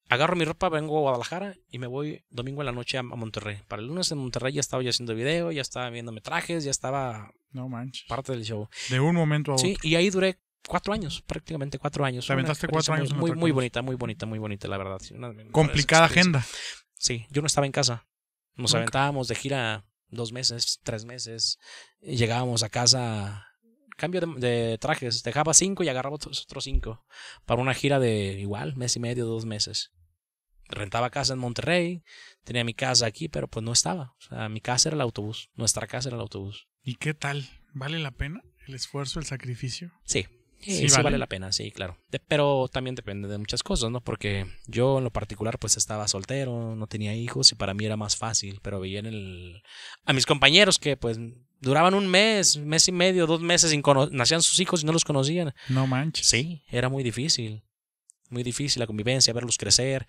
[0.10, 3.60] Agarro mi ropa, vengo a Guadalajara y me voy domingo en la noche a, Monterrey.
[3.68, 6.72] Para el lunes en Monterrey ya estaba yo haciendo video, ya estaba viéndome trajes, ya
[6.72, 8.06] estaba no manches.
[8.08, 8.70] parte del show.
[8.90, 9.68] De un momento a otro.
[9.68, 12.26] Sí, y ahí duré cuatro años, prácticamente cuatro años.
[12.28, 13.14] Te aventaste cuatro años.
[13.14, 15.00] Muy, muy bonita, muy bonita, muy bonita, la verdad.
[15.52, 16.46] Complicada agenda.
[16.94, 18.08] Sí, yo no estaba en casa.
[18.56, 21.60] Nos aventábamos de gira dos meses, tres meses.
[22.02, 23.48] Y llegábamos a casa,
[23.98, 25.24] cambio de, trajes.
[25.24, 27.06] Dejaba cinco y agarraba otros, otros cinco.
[27.46, 29.92] Para una gira de igual, mes y medio, dos meses.
[30.70, 32.04] Rentaba casa en Monterrey,
[32.44, 34.16] tenía mi casa aquí, pero pues no estaba.
[34.18, 36.68] O sea, mi casa era el autobús, nuestra casa era el autobús.
[36.84, 37.48] ¿Y qué tal?
[37.74, 39.94] ¿Vale la pena el esfuerzo, el sacrificio?
[40.04, 40.28] Sí,
[40.60, 41.18] Sí, vale.
[41.18, 41.98] la pena, sí, claro.
[42.28, 44.02] pero también depende de muchas cosas, ¿no?
[44.02, 47.96] Porque yo en lo particular pues estaba soltero, no tenía hijos y para mí era
[47.96, 49.62] más fácil, pero veía en el...
[50.06, 51.20] a mis compañeros que pues
[51.60, 55.06] duraban un mes, mes y medio, dos meses, sin nacían sus hijos y no los
[55.06, 55.54] conocían.
[55.70, 56.28] No manches.
[56.28, 57.64] Sí, era muy difícil,
[58.30, 60.08] muy difícil la convivencia, verlos crecer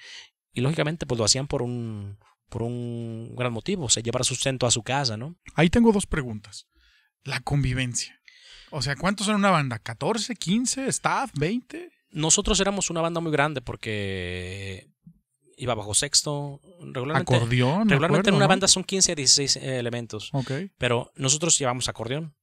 [0.53, 4.67] y lógicamente pues lo hacían por un, por un gran motivo, o sea, llevar sustento
[4.67, 5.37] a su casa, ¿no?
[5.55, 6.67] Ahí tengo dos preguntas.
[7.25, 8.17] La convivencia.
[8.70, 9.83] O sea, ¿cuántos son una banda?
[9.83, 11.90] ¿14, 15, staff, 20?
[12.11, 14.90] Nosotros éramos una banda muy grande porque
[15.57, 16.61] iba bajo sexto.
[16.81, 17.88] Regularmente, acordeón.
[17.88, 20.31] Regularmente en una banda son 15 a 16 eh, elementos.
[20.33, 20.52] Ok.
[20.78, 22.35] Pero nosotros llevábamos acordeón,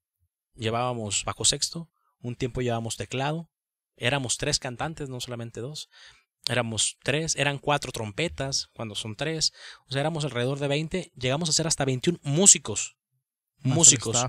[0.55, 3.49] llevábamos bajo sexto, un tiempo llevábamos teclado.
[3.97, 5.89] Éramos tres cantantes, no solamente dos.
[6.47, 9.53] Éramos tres, eran cuatro trompetas cuando son tres.
[9.87, 11.11] O sea, éramos alrededor de 20.
[11.15, 12.97] Llegamos a ser hasta 21 músicos.
[13.63, 14.23] músicos.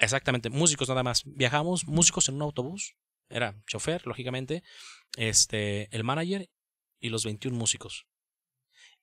[0.00, 1.22] Exactamente, músicos nada más.
[1.24, 2.94] Viajamos, músicos en un autobús.
[3.28, 4.62] Era chofer, lógicamente.
[5.16, 6.48] Este, el manager
[7.00, 8.06] y los 21 músicos.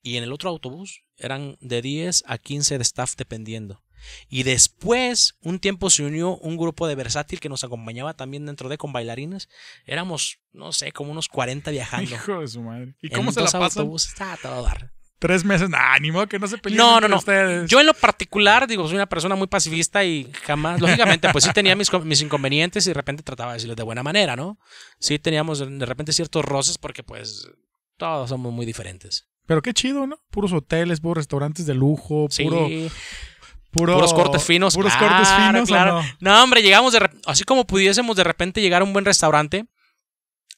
[0.03, 3.83] y en el otro autobús eran de 10 a 15 de staff dependiendo.
[4.29, 8.69] Y después, un tiempo se unió un grupo de versátil que nos acompañaba también dentro
[8.69, 9.49] de con bailarines.
[9.85, 12.11] Éramos, no sé, como unos 40 viajando.
[12.15, 12.95] Hijo de su madre.
[13.01, 13.81] ¿Y En cómo se la pasan?
[13.81, 14.93] autobuses, está a todo dar.
[15.19, 15.69] Tres meses.
[15.69, 17.17] Nah, ni modo que no se peleen No, no, entre no.
[17.17, 17.69] ustedes.
[17.69, 21.51] Yo en lo particular, digo, soy una persona muy pacifista y jamás, lógicamente, pues sí
[21.53, 24.59] tenía mis, mis inconvenientes y de repente trataba de decirles de buena manera, ¿no?
[24.99, 27.49] Sí teníamos de repente ciertos roces porque pues
[27.97, 29.27] todos somos muy diferentes.
[29.47, 30.19] Pero qué chido, ¿no?
[30.29, 32.67] Puros hoteles, puros restaurantes de lujo, Sí, puro,
[33.71, 34.75] puro- puros cortes finos.
[34.75, 36.03] Puros claro, cortes finos, ¿o claro.
[36.19, 36.35] no?
[36.35, 39.65] No, hombre, llegamos de así como pudiésemos de repente llegar a un buen restaurante.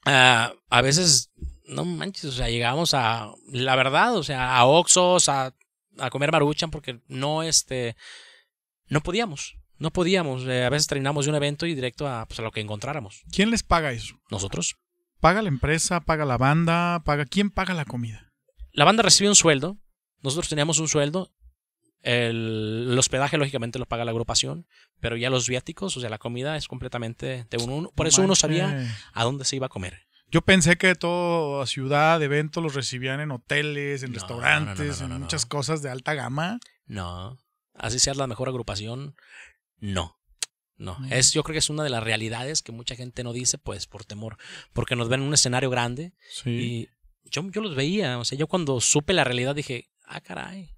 [0.05, 1.28] ah, a veces,
[1.69, 5.55] no manches, o sea, llegábamos a, la verdad, o sea, a Oxos, a,
[5.97, 7.95] a comer maruchan, porque no, este,
[8.87, 10.45] no podíamos, no podíamos.
[10.45, 13.21] Eh, a veces terminamos de un evento y directo a, pues, a lo que encontráramos.
[13.31, 14.15] ¿Quién les paga eso?
[14.29, 14.75] Nosotros.
[15.19, 16.01] ¿Paga la empresa?
[16.01, 17.01] ¿Paga la banda?
[17.05, 18.31] ¿Paga quién paga la comida?
[18.71, 19.77] La banda recibe un sueldo,
[20.21, 21.31] nosotros teníamos un sueldo.
[22.01, 24.65] El, el hospedaje, lógicamente, lo paga la agrupación,
[25.01, 27.91] pero ya los viáticos, o sea, la comida es completamente de uno.
[27.93, 30.08] Por eso uno sabía a dónde se iba a comer.
[30.31, 35.15] Yo pensé que toda ciudad, eventos los recibían en hoteles, en No, restaurantes, no, no,
[35.15, 36.59] en muchas cosas de alta gama.
[36.85, 37.37] No.
[37.73, 39.15] Así sea la mejor agrupación,
[39.79, 40.15] no.
[40.77, 40.97] No.
[41.09, 43.85] Es, yo creo que es una de las realidades que mucha gente no dice, pues,
[43.85, 44.37] por temor.
[44.71, 46.49] Porque nos ven en un escenario grande Sí.
[46.49, 46.89] y
[47.29, 48.17] yo, yo los veía.
[48.17, 50.73] O sea, yo cuando supe la realidad dije, ah, caray.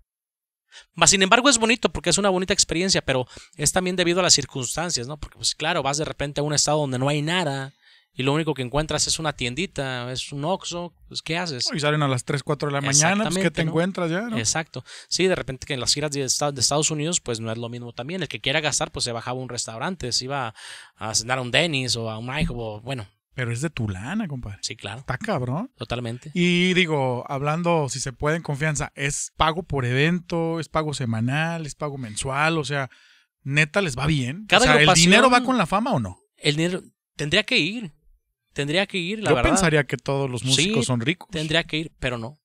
[0.95, 4.23] Mas, sin embargo, es bonito porque es una bonita experiencia, pero es también debido a
[4.23, 5.17] las circunstancias, ¿no?
[5.17, 7.71] Porque, pues, claro, vas de repente a un estado donde no hay nada
[8.13, 11.69] y lo único que encuentras es una tiendita, es un Oxxo, pues, ¿qué haces?
[11.73, 14.21] Y salen a las 3, 4 de la mañana, pues ¿qué te encuentras ya?
[14.21, 14.37] ¿no?
[14.37, 14.83] Exacto.
[15.07, 17.93] Sí, de repente que en las giras de Estados, Unidos, pues no es lo mismo
[17.93, 18.21] también.
[18.21, 20.53] El que quiera gastar, pues se bajaba a un restaurante, se iba
[20.97, 23.87] a cenar a un Dennis o a un IHOP, o bueno, Pero es de tu
[23.87, 24.57] lana, compadre.
[24.61, 25.71] sí, claro, Está cabrón.
[25.77, 26.31] totalmente.
[26.33, 30.59] Y digo, hablando, si se puede, en confianza, ¿es pago por evento?
[30.59, 31.65] ¿Es pago semanal?
[31.65, 32.57] ¿Es pago mensual?
[32.57, 32.89] O sea,
[33.43, 34.45] neta, ¿les va bien?
[34.47, 36.19] Cada o sea, ¿el dinero va con la fama o no?
[36.37, 36.81] El dinero
[37.15, 37.93] tendría que ir,
[38.53, 39.51] tendría que ir, la Yo verdad.
[39.51, 41.29] pensaría que todos los músicos Sí, son ricos.
[41.31, 42.39] Tendría que ir, pero no.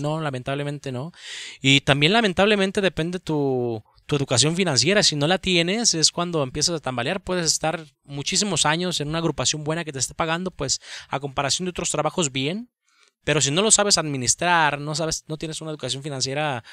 [0.00, 1.12] No, lamentablemente no.
[1.60, 5.02] Y también lamentablemente depende tu, tu educación financiera.
[5.02, 7.22] Si no la tienes, es cuando empiezas a tambalear.
[7.22, 11.66] Puedes estar muchísimos años en una agrupación buena que te esté pagando, pues a comparación
[11.66, 12.70] de otros trabajos bien.
[13.24, 16.64] Pero si no lo sabes administrar, no sabes, no tienes una educación financiera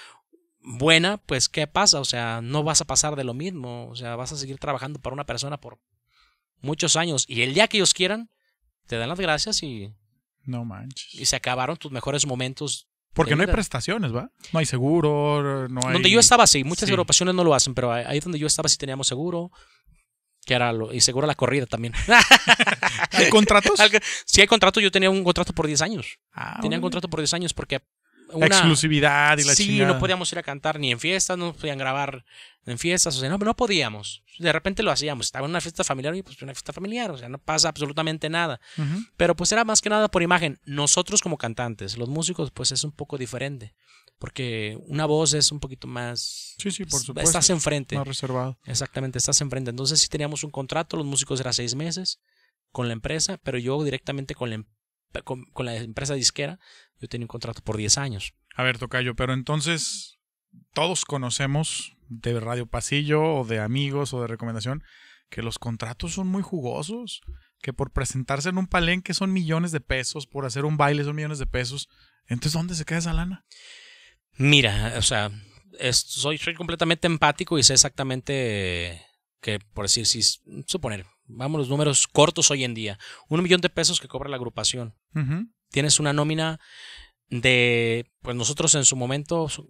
[0.61, 1.99] buena, pues ¿qué pasa?
[1.99, 3.87] O sea, no vas a pasar de lo mismo.
[3.89, 5.79] O sea, vas a seguir trabajando para una persona por
[6.61, 7.25] muchos años.
[7.27, 8.29] Y el día que ellos quieran,
[8.87, 9.91] te dan las gracias y,
[10.43, 11.13] No manches.
[11.13, 14.29] y se acabaron tus mejores momentos Porque no hay prestaciones, ¿va?
[14.53, 15.93] No hay seguro, no hay...
[15.93, 16.91] Donde yo estaba, sí, muchas Sí.
[16.93, 19.51] agrupaciones no lo hacen, pero ahí donde yo estaba sí teníamos seguro,
[20.45, 21.93] que era lo, y seguro la corrida también.
[23.11, 23.79] ¿Hay contratos?
[24.25, 26.19] Si hay contrato, yo tenía un contrato por 10 años.
[26.33, 27.81] Ah, tenía un contrato por 10 años porque
[28.33, 29.93] una, exclusividad y la sí, chingada.
[29.93, 32.25] no podíamos ir a cantar ni en fiestas, no podían grabar
[32.65, 34.23] en fiestas, o sea, no, no podíamos.
[34.39, 37.17] De repente lo hacíamos, estaba en una fiesta familiar y pues una fiesta familiar, o
[37.17, 38.59] sea, no pasa absolutamente nada.
[39.17, 40.59] Pero pues era más que nada por imagen.
[40.65, 43.73] Nosotros como cantantes, los músicos, pues es un poco diferente.
[44.17, 46.55] Porque una voz es un poquito más...
[46.57, 47.29] Sí, sí, por es- supuesto.
[47.29, 47.97] Estás enfrente.
[47.97, 48.57] Más reservado.
[48.65, 49.71] Exactamente, estás enfrente.
[49.71, 52.19] Entonces sí teníamos un contrato, los músicos eran seis meses
[52.71, 54.65] con la empresa, pero yo directamente con la, em-
[55.25, 56.59] con, con la empresa disquera,
[56.99, 58.34] yo tenía un contrato por 10 años.
[58.55, 60.17] A ver, Tocayo, pero entonces
[60.73, 64.84] todos conocemos de Radio Pasillo o de amigos o de recomendación
[65.29, 67.21] que los contratos son muy jugosos,
[67.62, 71.15] que por presentarse en un palenque son millones de pesos, por hacer un baile son
[71.15, 71.89] millones de pesos.
[72.27, 73.43] Entonces, ¿dónde se queda esa lana?
[74.38, 75.31] Mira, o sea,
[75.79, 79.01] es- soy, soy completamente empático y sé exactamente
[79.41, 80.21] que, por decir, si
[80.67, 84.36] suponer, vamos los números cortos hoy en día, un millón de pesos que cobra la
[84.38, 84.95] agrupación.
[85.75, 86.61] Tienes una nómina
[87.27, 89.67] de, pues nosotros en su momento, son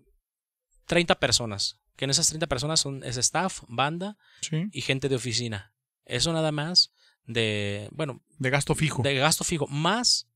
[0.85, 4.65] 30 personas, que en esas 30 personas son, es staff, banda Sí.
[4.71, 5.73] y gente de oficina.
[6.05, 6.91] Eso nada más
[7.23, 9.01] de, bueno, De gasto fijo.
[9.01, 10.27] de gasto fijo, más,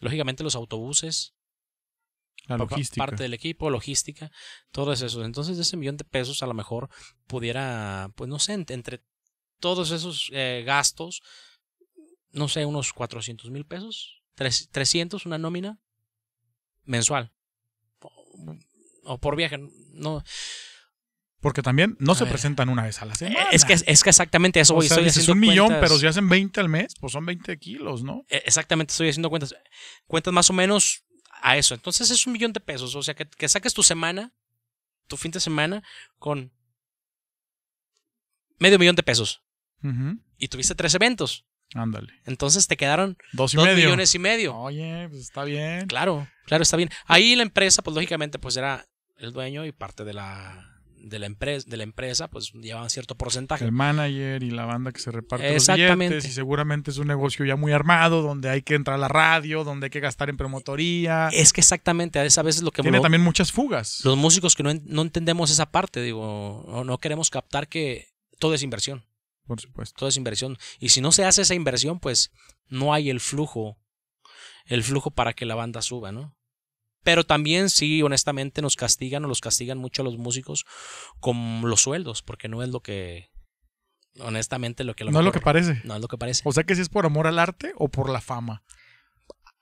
[0.00, 1.32] lógicamente, los autobuses,
[2.48, 3.06] la logística.
[3.06, 4.32] parte del equipo, logística,
[4.72, 5.24] todo eso.
[5.24, 6.90] Entonces, ese millón de pesos, a lo mejor
[7.28, 9.04] pudiera, pues no sé, ent- entre
[9.60, 11.22] todos esos eh, gastos,
[12.32, 15.78] no sé, unos 400 mil pesos, tres- 300, una nómina
[16.84, 17.32] mensual.
[18.00, 18.56] O,
[19.04, 19.58] o por viaje,
[19.92, 20.22] no.
[21.40, 22.32] Porque también no A se ver.
[22.32, 23.48] presentan una vez a la semana.
[23.52, 24.86] Es que, es que exactamente eso o voy.
[24.88, 25.88] sea, estoy dices haciendo un millón, cuentas.
[25.88, 28.24] pero si hacen 20 al mes, pues son 20 kilos, ¿no?
[28.28, 29.54] Eh, Exactamente, estoy haciendo cuentas.
[30.06, 31.04] Cuentas más o menos
[31.42, 31.74] a eso.
[31.74, 32.94] Entonces es un millón de pesos.
[32.96, 34.32] O sea, que, que saques tu semana,
[35.06, 35.82] tu fin de semana,
[36.18, 36.52] con
[38.58, 39.42] medio millón de pesos.
[40.38, 41.46] Y tuviste tres eventos.
[41.74, 42.12] Ándale.
[42.24, 43.84] Entonces te quedaron Dos y dos medio.
[43.86, 44.56] millones y medio.
[44.56, 45.86] Oye, pues está bien.
[45.86, 46.90] Claro, claro, está bien.
[47.06, 48.86] Ahí la empresa, pues lógicamente, pues era
[49.18, 50.64] el dueño y parte de la
[51.00, 53.64] de la empresa, de la empresa, pues llevaban cierto porcentaje.
[53.64, 57.44] El manager y la banda que se reparte los billetes y seguramente es un negocio
[57.44, 60.36] ya muy armado donde hay que entrar a la radio, donde hay que gastar en
[60.36, 61.28] promotoría.
[61.32, 64.00] Es que exactamente, a esa veces lo que Tiene lo- también muchas fugas.
[64.04, 68.08] los músicos que no entendemos esa parte, digo, no, no queremos captar que
[68.40, 69.04] todo es inversión,
[69.48, 69.98] Por supuesto.
[69.98, 70.58] todo es inversión.
[70.78, 72.30] Y si no se hace esa inversión, pues
[72.68, 73.78] no hay el flujo,
[74.66, 76.36] el flujo para que la banda suba, ¿no?
[77.02, 80.66] Pero también sí, honestamente, nos castigan o los castigan mucho a los músicos
[81.18, 83.30] con los sueldos, porque no es lo que,
[84.20, 85.04] honestamente, lo que...
[85.04, 85.80] lo No es lo que parece.
[85.84, 86.42] No es lo que parece.
[86.44, 88.62] O sea que si es por amor al arte o por la fama.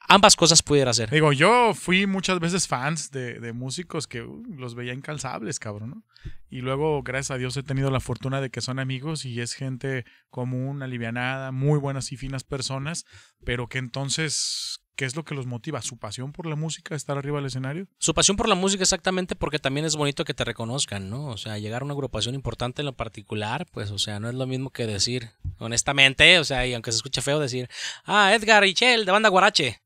[0.08, 1.10] Ambas cosas pudiera ser.
[1.10, 5.90] Digo, yo fui muchas veces fans de, de músicos que uh, los veía incalzables, cabrón,
[5.90, 6.02] ¿no?
[6.48, 9.54] Y luego, gracias a Dios, he tenido la fortuna de que son amigos y es
[9.54, 13.04] gente común, alivianada, muy buenas y finas personas,
[13.44, 15.82] pero que entonces, ¿qué es lo que los motiva?
[15.82, 17.88] ¿Su pasión por la música, estar arriba del escenario?
[17.98, 21.26] Su pasión por la música exactamente porque también es bonito que te reconozcan, ¿no?
[21.26, 24.36] O sea, llegar a una agrupación importante en lo particular, pues, o sea, no es
[24.36, 27.68] lo mismo que decir, honestamente, o sea, y aunque se escuche feo decir,
[28.04, 29.80] ah, Edgar Michel de banda Guarache,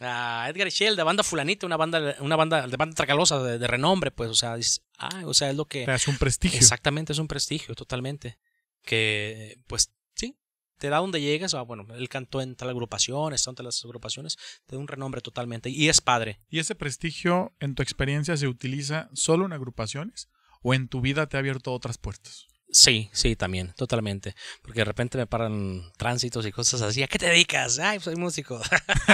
[0.00, 3.66] Ah, Edgar Michel de banda Fulanita, una banda, una banda de banda Tracalosa de, de
[3.66, 4.56] renombre, pues, o sea,
[4.98, 5.84] ah, o sea, es lo que...
[5.84, 6.58] Hace un prestigio.
[6.58, 8.38] Exactamente, es un prestigio, totalmente.
[8.82, 10.38] Que, pues, sí,
[10.78, 11.54] te da donde llegas.
[11.54, 15.20] ah, bueno, él cantó en tal agrupación, está entre las agrupaciones, te da un renombre
[15.20, 15.68] totalmente.
[15.68, 16.40] Y es padre.
[16.48, 20.28] ¿Y ese prestigio, en tu experiencia, se utiliza solo en agrupaciones
[20.62, 22.48] o en tu vida te ha abierto otras puertas?
[22.74, 24.34] Sí, sí, también, totalmente.
[24.62, 27.02] Porque de repente me paran tránsitos y cosas así.
[27.02, 27.78] ¿A qué te dedicas?
[27.78, 28.58] Ay, pues soy músico.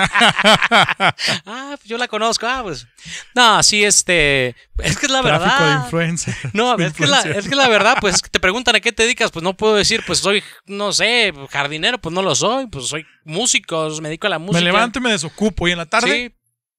[1.47, 2.47] ah, pues yo la conozco.
[2.47, 2.87] Ah, pues.
[3.35, 4.55] No, sí, este.
[4.79, 5.85] Es que es la Tráfico de verdad.
[5.85, 6.37] influencia.
[6.53, 9.03] No, de es que, la, es que la verdad, pues te preguntan a qué te
[9.03, 12.87] dedicas, pues no puedo decir, pues soy, no sé, jardinero, pues no lo soy, pues
[12.87, 14.61] soy músico, me dedico a la música.
[14.61, 16.35] Me levanto y me desocupo y en la tarde Sí,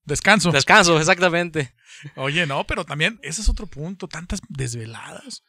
[0.06, 0.52] descanso.
[0.52, 1.74] descanso, exactamente.
[2.16, 5.44] Oye, no, pero también ese es otro punto, tantas desveladas.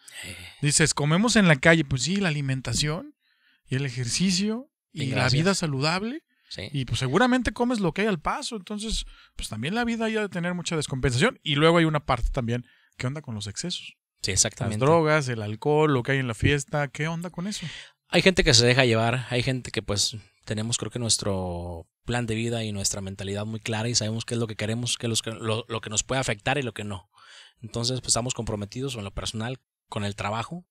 [0.63, 3.15] Dices, comemos en la calle, pues sí, la alimentación
[3.67, 6.23] y el ejercicio y la vida saludable.
[6.49, 6.63] Sí.
[6.73, 8.57] Y pues seguramente comes lo que hay al paso.
[8.57, 9.05] Entonces,
[9.37, 11.39] pues también la vida hay de tener mucha descompensación.
[11.45, 13.97] Y luego hay una parte también, ¿qué onda con los excesos?
[14.23, 14.85] Sí, Las exactamente.
[14.85, 17.67] drogas, el alcohol, lo que hay en la fiesta, ¿qué onda con eso?
[18.09, 20.17] Hay gente que se deja llevar, hay gente que pues
[20.51, 24.35] tenemos creo que nuestro plan de vida y nuestra mentalidad muy clara y sabemos qué
[24.35, 26.83] es lo que queremos, qué es lo, lo que nos puede afectar y lo que
[26.83, 27.09] no.
[27.63, 30.67] Entonces pues estamos comprometidos en lo personal con el trabajo,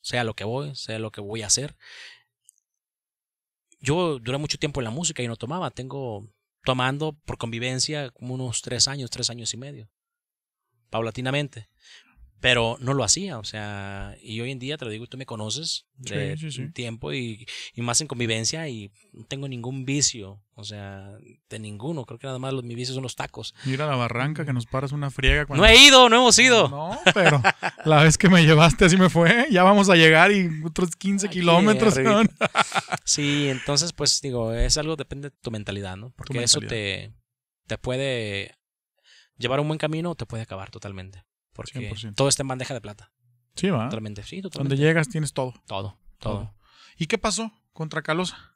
[0.00, 1.76] sea lo que voy, sea lo que voy a hacer.
[3.78, 6.28] Yo duré mucho tiempo en la música y no tomaba, tengo
[6.64, 9.88] tomando por convivencia como unos tres años, tres años y medio,
[10.90, 11.68] paulatinamente.
[12.40, 15.26] Pero no lo hacía, o sea, y hoy en día te lo digo, tú me
[15.26, 16.72] conoces de Sí, sí, sí.
[16.72, 21.10] tiempo y, y más en convivencia y no tengo ningún vicio, o sea,
[21.50, 22.06] de ninguno.
[22.06, 23.54] Creo que nada más los, mis vicios son los tacos.
[23.66, 25.44] Ir a la barranca, que nos paras una friega.
[25.44, 25.62] Cuando...
[25.62, 26.68] No he ido, no hemos ido.
[26.70, 27.42] No, pero
[27.84, 29.46] la vez que me llevaste así me fue.
[29.50, 31.94] Ya vamos a llegar y otros 15 Aquí, kilómetros.
[33.04, 36.10] Sí, entonces, pues digo, es algo, depende de tu mentalidad, ¿no?
[36.16, 37.12] Porque eso te,
[37.66, 38.54] te puede
[39.36, 41.24] llevar a un buen camino o te puede acabar totalmente.
[41.52, 42.14] Porque 100%.
[42.14, 43.12] todo está en bandeja de plata.
[43.54, 43.84] Sí, va.
[43.88, 44.76] Totalmente, sí, Donde totalmente.
[44.82, 45.54] llegas tienes todo.
[45.66, 46.54] Todo, todo.
[46.96, 48.54] ¿Y qué pasó contra Calosa?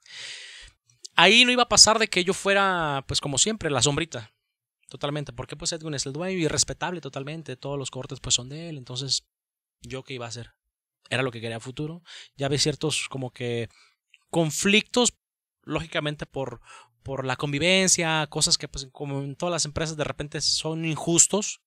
[1.16, 4.32] Ahí no iba a pasar de que yo fuera, pues como siempre, la sombrita.
[4.88, 5.32] Totalmente.
[5.32, 7.56] Porque pues Edwin es el dueño y respetable totalmente.
[7.56, 8.78] Todos los cortes pues son de él.
[8.78, 9.26] Entonces,
[9.82, 10.52] ¿yo qué iba a hacer?
[11.10, 12.02] Era lo que quería a futuro.
[12.36, 13.68] Ya había ciertos como que
[14.30, 15.14] conflictos,
[15.62, 16.60] lógicamente por,
[17.02, 21.60] por la convivencia, cosas que pues como en todas las empresas de repente son injustos.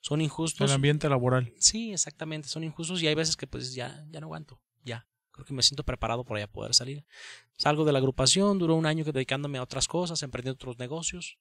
[0.00, 0.70] Son injustos.
[0.70, 1.52] El ambiente laboral.
[1.58, 5.06] Sí, exactamente, son injustos y hay veces que pues ya, ya no aguanto, ya.
[5.34, 7.04] Creo que me siento preparado para ya poder salir.
[7.58, 11.38] Salgo de la agrupación, duró un año que dedicándome a otras cosas, emprendiendo otros negocios,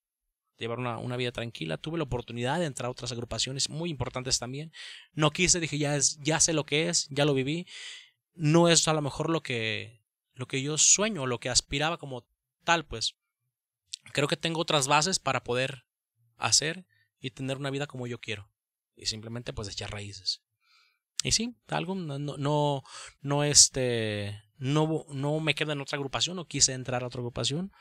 [0.57, 1.77] llevar una, una vida tranquila.
[1.77, 4.71] Tuve la oportunidad de entrar a otras agrupaciones muy importantes también.
[5.13, 7.67] No quise, dije, ya, es, ya sé lo que es, ya lo viví.
[8.33, 10.01] No es a lo mejor lo que,
[10.33, 12.25] lo que yo sueño, lo que aspiraba como
[12.63, 13.15] tal, pues.
[14.11, 15.85] Creo que tengo otras bases para poder
[16.37, 16.85] hacer
[17.23, 18.51] y tener una vida como yo quiero.
[18.97, 20.43] Y simplemente pues echar raíces.
[21.23, 22.83] Y sí, algo no, no,
[23.21, 27.71] no, este, no, no me quedo en otra agrupación, no quise entrar a otra agrupación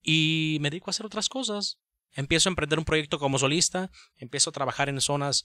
[0.00, 1.80] y me dedico a hacer otras cosas.
[2.12, 5.44] Empiezo a emprender un proyecto como solista, empiezo a trabajar en zonas,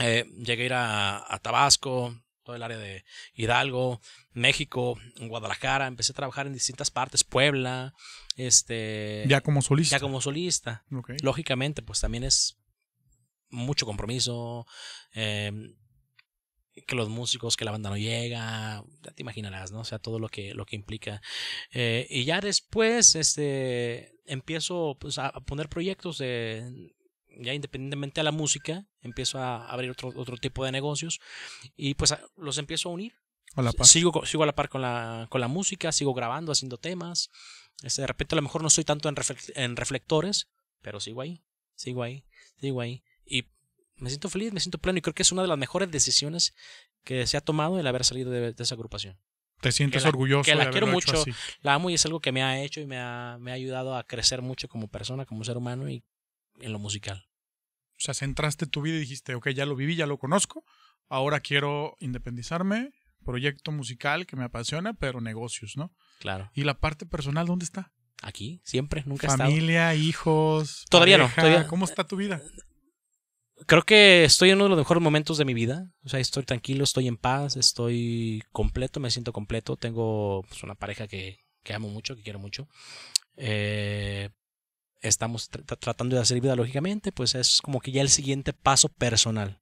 [0.00, 3.04] eh, llegué a ir a Tabasco, todo el área de
[3.34, 4.00] Hidalgo,
[4.32, 7.94] México, Guadalajara, empecé a trabajar en distintas partes, Puebla,
[8.36, 9.96] este, Ya como solista.
[9.96, 10.84] ya como solista.
[11.22, 12.58] Lógicamente, pues también es
[13.50, 14.66] mucho compromiso.
[15.14, 15.52] eh,
[16.86, 19.80] que los músicos, que la banda no llega, ya te imaginarás, ¿no?
[19.80, 21.20] O sea, todo lo que, lo que implica.
[21.72, 26.92] Eh, y ya después, este, empiezo pues, a poner proyectos de,
[27.38, 31.20] ya independientemente de la música, empiezo a abrir otro, otro tipo de negocios
[31.76, 33.14] y pues los empiezo a unir.
[33.56, 33.86] A la par.
[33.86, 37.30] Sigo, sigo a la par con la, con la música, sigo grabando, haciendo temas.
[37.82, 40.48] Este, de repente a lo mejor no estoy tanto en, reflect- en reflectores,
[40.82, 41.42] pero sigo ahí,
[41.74, 42.24] sigo ahí,
[42.60, 43.02] sigo ahí.
[43.24, 43.46] Y
[43.96, 46.54] me siento feliz, me siento pleno y creo que es una de las mejores decisiones
[47.04, 49.18] que se ha tomado el haber salido de, de esa agrupación.
[49.60, 51.12] Te sientes que la- orgulloso que la de quiero mucho.
[51.62, 53.96] La amo y es algo que me ha hecho y me ha, me ha ayudado
[53.96, 56.04] a crecer mucho como persona, como ser humano y
[56.60, 57.24] en lo musical.
[57.92, 60.64] O sea, centraste tu vida y dijiste, ok, ya lo viví, ya lo conozco,
[61.08, 62.90] ahora quiero independizarme,
[63.24, 65.92] proyecto musical que me apasiona, pero negocios, ¿no?
[66.18, 66.50] Claro.
[66.54, 67.92] ¿Y la parte personal dónde está?
[68.22, 69.50] Aquí, siempre, nunca he estado.
[69.50, 70.84] Familia, hijos.
[70.90, 72.40] Todavía no, todavía- ¿Cómo está tu vida?
[73.66, 75.92] Creo que estoy en uno de los mejores momentos de mi vida.
[76.02, 79.76] O sea, estoy tranquilo, estoy en paz, estoy completo, me siento completo.
[79.76, 82.68] Tengo pues, una pareja que, que amo mucho, que quiero mucho.
[83.36, 84.30] Eh,
[85.00, 88.52] estamos tr- tr- tratando de hacer vida, lógicamente, pues es como que ya el siguiente
[88.52, 89.60] paso personal.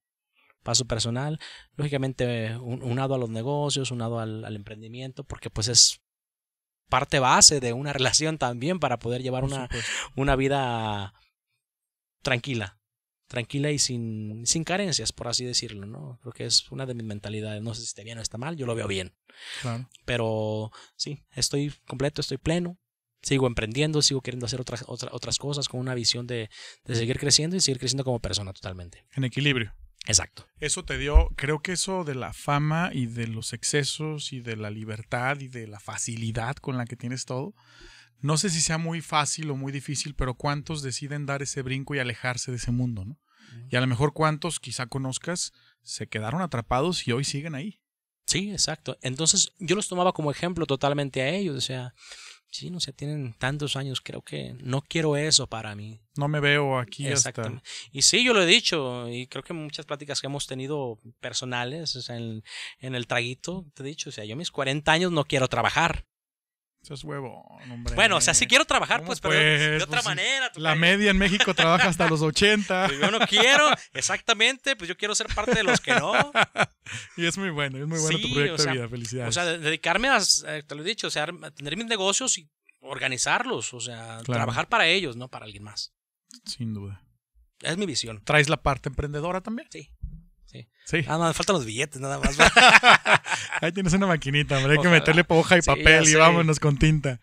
[0.62, 1.38] Paso personal,
[1.76, 6.00] lógicamente un- unado a los negocios, unado al, al emprendimiento, porque pues es
[6.88, 9.68] parte base de una relación también para poder llevar una,
[10.16, 11.14] una vida
[12.22, 12.78] tranquila,
[13.28, 16.18] tranquila y sin, sin carencias, por así decirlo, ¿no?
[16.22, 17.62] Creo que es una de mis mentalidades.
[17.62, 19.14] No sé si esté bien o está mal, yo lo veo bien.
[19.62, 19.88] Claro.
[20.04, 22.78] Pero sí, estoy completo, estoy pleno.
[23.22, 26.50] Sigo emprendiendo, sigo queriendo hacer otras, otras, otras cosas con una visión de,
[26.84, 29.04] de seguir creciendo y seguir creciendo como persona totalmente.
[29.14, 29.74] En equilibrio.
[30.06, 30.46] Exacto.
[30.60, 34.56] Eso te dio, creo que eso de la fama y de los excesos y de
[34.56, 37.54] la libertad y de la facilidad con la que tienes todo,
[38.20, 41.94] no sé si sea muy fácil o muy difícil, pero cuántos deciden dar ese brinco
[41.94, 43.18] y alejarse de ese mundo, ¿no?
[43.70, 45.52] Y a lo mejor cuántos, quizá conozcas,
[45.82, 47.80] se quedaron atrapados y hoy siguen ahí.
[48.26, 48.98] Sí, exacto.
[49.02, 51.56] Entonces yo los tomaba como ejemplo totalmente a ellos.
[51.56, 51.94] O sea,
[52.50, 56.00] sí, no sé, tienen tantos años, creo que no quiero eso para mí.
[56.16, 57.30] No me veo aquí hasta...
[57.30, 57.68] Exactamente.
[57.92, 61.94] Y sí, yo lo he dicho, y creo que muchas pláticas que hemos tenido personales,
[61.96, 62.42] o sea, en,
[62.80, 66.06] en el traguito, te he dicho, o sea, yo mis 40 años no quiero trabajar.
[66.88, 67.94] Seas huevo, hombre.
[67.96, 69.82] Bueno, o sea, sí quiero trabajar, ¿Cómo pues, pero de- de pues?
[69.82, 70.50] otra Pues manera.
[70.56, 74.96] La media en México trabaja hasta los 80 Pues yo no quiero, exactamente, pues yo
[74.96, 76.14] quiero ser parte de los que no.
[77.18, 79.28] y es muy bueno, es muy bueno tu proyecto o sea, de vida, felicidades.
[79.28, 80.18] O sea, de- dedicarme a,
[80.66, 82.48] te lo he dicho, o sea, a tener mis negocios y
[82.80, 84.38] organizarlos, o sea, Claro.
[84.40, 85.92] trabajar para ellos, no para alguien más.
[86.46, 87.02] Sin duda.
[87.60, 88.22] Es mi visión.
[88.24, 89.68] ¿Traes la parte emprendedora también?
[89.70, 89.90] Sí.
[90.50, 90.66] Sí.
[90.86, 91.02] Sí.
[91.02, 92.36] Nada más, me faltan los billetes, nada más.
[93.60, 94.72] Ahí tienes una maquinita, hombre.
[94.72, 94.98] Hay que Ojalá.
[95.00, 97.20] meterle hoja y papel y vámonos con tinta.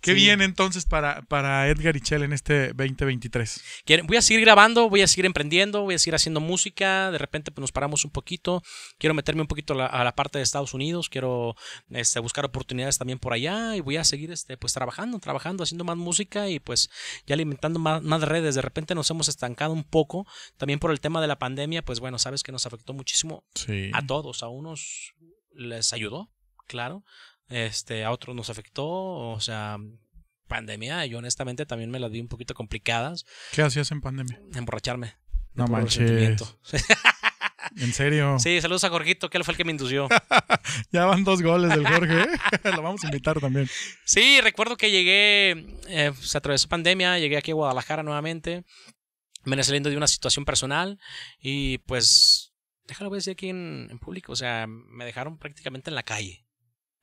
[0.00, 0.18] ¿Qué Sí.
[0.18, 3.60] viene entonces para, para Edgar y Chell en este 2023?
[3.84, 7.10] Quiero- Voy a seguir grabando, voy a seguir emprendiendo, voy a seguir haciendo música.
[7.10, 8.62] De repente pues, nos paramos un poquito.
[8.98, 11.08] Quiero meterme un poquito a la, a la parte de Estados Unidos.
[11.08, 11.56] Quiero
[11.90, 13.74] este, buscar oportunidades también por allá.
[13.74, 16.88] Y voy a seguir este, pues, trabajando, trabajando, haciendo más música y pues
[17.26, 18.54] ya alimentando más, más redes.
[18.54, 20.26] De repente nos hemos estancado un poco.
[20.56, 23.90] También por el tema de la pandemia, pues bueno, sabes que nos afectó muchísimo Sí.
[23.92, 24.42] a todos.
[24.42, 25.14] A unos
[25.52, 26.30] les ayudó,
[26.66, 27.02] claro.
[27.48, 28.86] Este, a otros nos afectó.
[28.86, 29.78] O sea,
[30.46, 33.24] pandemia, yo honestamente también me las vi un poquito complicadas.
[33.52, 34.40] ¿Qué hacías en pandemia?
[34.54, 35.16] emborracharme.
[35.54, 36.42] No manches.
[37.76, 38.38] ¿En serio?
[38.38, 40.08] Sí, saludos a Jorgito, que él fue el que me indució.
[40.92, 42.22] Ya van dos goles del Jorge.
[42.22, 42.28] ¿eh?
[42.64, 43.68] Lo vamos a invitar también.
[44.04, 48.64] Sí, recuerdo que llegué, eh, se atravesó pandemia, llegué aquí a Guadalajara nuevamente,
[49.44, 50.98] venía saliendo de una situación personal
[51.38, 52.52] y pues,
[52.86, 56.45] déjalo decir aquí en, en público, o sea, me dejaron prácticamente en la calle,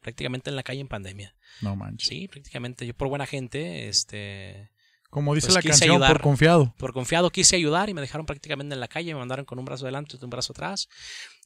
[0.03, 1.35] prácticamente en la calle en pandemia.
[1.61, 2.07] No manches.
[2.07, 4.69] Sí, prácticamente, yo por buena gente, este,
[5.09, 6.11] Como dice Pues la canción, ayudar.
[6.11, 6.75] por confiado.
[6.77, 9.65] por confiado quise ayudar y me dejaron prácticamente en la calle, me mandaron con un
[9.65, 10.89] brazo adelante y un brazo atrás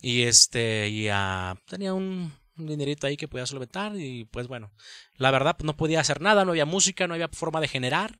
[0.01, 4.71] y este y ah, tenía un, un dinerito ahí que podía solventar y pues bueno,
[5.15, 8.19] la verdad pues, no podía hacer nada, no había música, no había forma de generar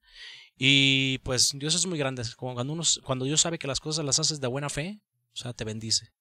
[0.57, 4.19] y pues Dios es muy grande, cuando uno cuando Dios sabe que las cosas las
[4.19, 4.99] haces de buena fe,
[5.33, 6.11] o sea, te bendice.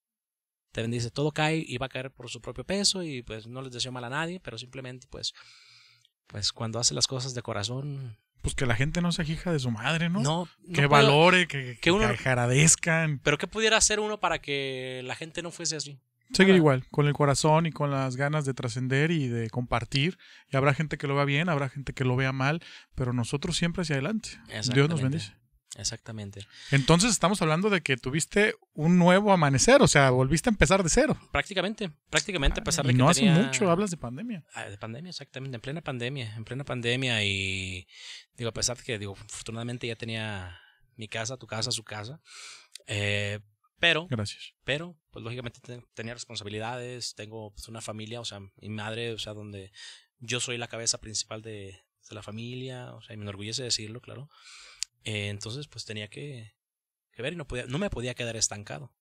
[0.76, 3.62] Te bendice, todo cae y va a caer por su propio peso y pues no
[3.62, 5.32] les deseo mal a nadie, pero simplemente pues
[6.26, 9.58] pues cuando hace las cosas de corazón Pues que la gente no se ajija de
[9.58, 10.20] su madre, ¿no?
[10.20, 13.20] no, no que puedo- valore, que, que, que uno- que agradezcan.
[13.20, 15.98] Pero ¿qué pudiera hacer uno para que la gente no fuese así?
[16.34, 20.18] Seguir igual, con el corazón y con las ganas de trascender y de compartir.
[20.52, 22.60] Y habrá gente que lo vea bien, habrá gente que lo vea mal,
[22.94, 24.28] pero nosotros siempre hacia adelante.
[24.74, 25.32] Dios nos bendice.
[25.76, 26.46] Exactamente.
[26.70, 30.88] Entonces estamos hablando de que tuviste un nuevo amanecer, o sea, volviste a empezar de
[30.88, 31.18] cero.
[31.32, 34.44] Prácticamente, prácticamente, a pesar de y que no hace tenía- mucho, hablas de pandemia.
[34.54, 37.86] Ah, de pandemia, exactamente, en plena pandemia, en plena pandemia y
[38.36, 40.58] digo, a pesar de que, digo, afortunadamente ya tenía
[40.96, 42.20] mi casa, tu casa, su casa,
[42.86, 43.40] eh,
[43.78, 44.54] Pero, Gracias.
[44.64, 49.18] pero, pues lógicamente te- tenía responsabilidades, tengo pues, una familia, o sea, mi madre, o
[49.18, 49.70] sea, donde
[50.18, 54.00] yo soy la cabeza principal de, de la familia, o sea, y me enorgullece decirlo,
[54.00, 54.30] claro.
[55.06, 56.52] Eh, entonces, pues tenía que,
[57.12, 58.92] que ver y no, podía, no me podía quedar estancado.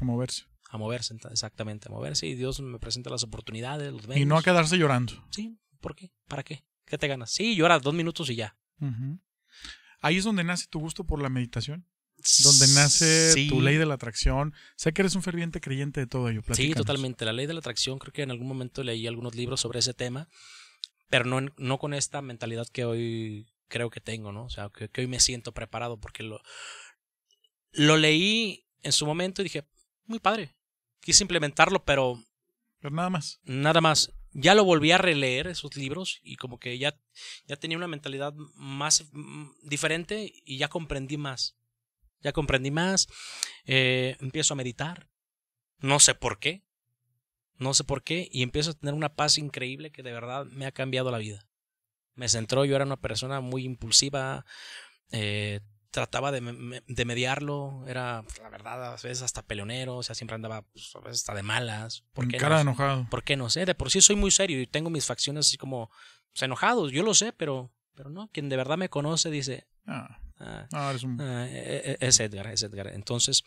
[0.00, 0.44] A moverse.
[0.70, 2.26] A moverse, exactamente, a moverse.
[2.26, 4.26] Y Dios me presenta las oportunidades, los Y medios.
[4.26, 5.12] no a quedarse llorando.
[5.30, 6.10] Sí, ¿por qué?
[6.26, 6.64] ¿Para qué?
[6.84, 7.30] ¿Qué te ganas?
[7.30, 8.56] Sí, lloras dos minutos y ya.
[10.00, 11.86] Ahí es donde nace tu gusto por la meditación.
[12.42, 13.48] Donde nace Sí.
[13.48, 14.54] tu ley de la atracción.
[14.76, 16.40] Sé que eres un ferviente creyente de todo ello.
[16.40, 16.76] Sí, Platícanos.
[16.86, 17.24] totalmente.
[17.24, 19.94] La ley de la atracción, creo que en algún momento leí algunos libros sobre ese
[19.94, 20.28] tema,
[21.10, 24.44] pero no, no con esta mentalidad que hoy creo que tengo, ¿no?
[24.44, 26.40] O sea, que, que hoy me siento preparado porque lo,
[27.72, 29.64] lo leí en su momento y dije,
[30.04, 30.54] muy padre.
[31.00, 32.22] Quise implementarlo, pero
[32.78, 33.40] Pero nada más.
[33.42, 34.12] nada más.
[34.30, 36.96] Ya lo volví a releer esos libros y como que ya,
[37.48, 41.56] ya tenía una mentalidad más mm, diferente y ya comprendí más.
[42.22, 43.08] Ya comprendí más.
[43.64, 45.10] eh, empiezo a meditar.
[45.78, 46.62] No sé por qué.
[47.58, 48.28] No sé por qué.
[48.30, 51.48] Y empiezo a tener una paz increíble que de verdad me ha cambiado la vida.
[52.14, 52.64] Me centró.
[52.64, 54.44] Yo era una persona muy impulsiva.
[55.10, 55.60] eh,
[55.90, 57.84] trataba de, me- de mediarlo.
[57.86, 59.96] Era, la verdad, a veces hasta peleonero.
[59.98, 62.02] O sea, siempre andaba pues, a veces hasta de malas.
[62.12, 62.62] ¿Por qué cara no?
[62.62, 63.06] enojado.
[63.10, 63.64] ¿Por qué no sé?
[63.64, 65.90] De por sí soy muy serio y tengo mis facciones así como
[66.32, 66.90] pues, enojados.
[66.90, 68.28] Yo lo sé, pero, pero no.
[68.32, 71.20] Quien de verdad me conoce dice, Ah, ah, no, eres un...
[71.20, 72.88] ah, e- e- es Edgar, es Edgar.
[72.88, 73.44] Entonces,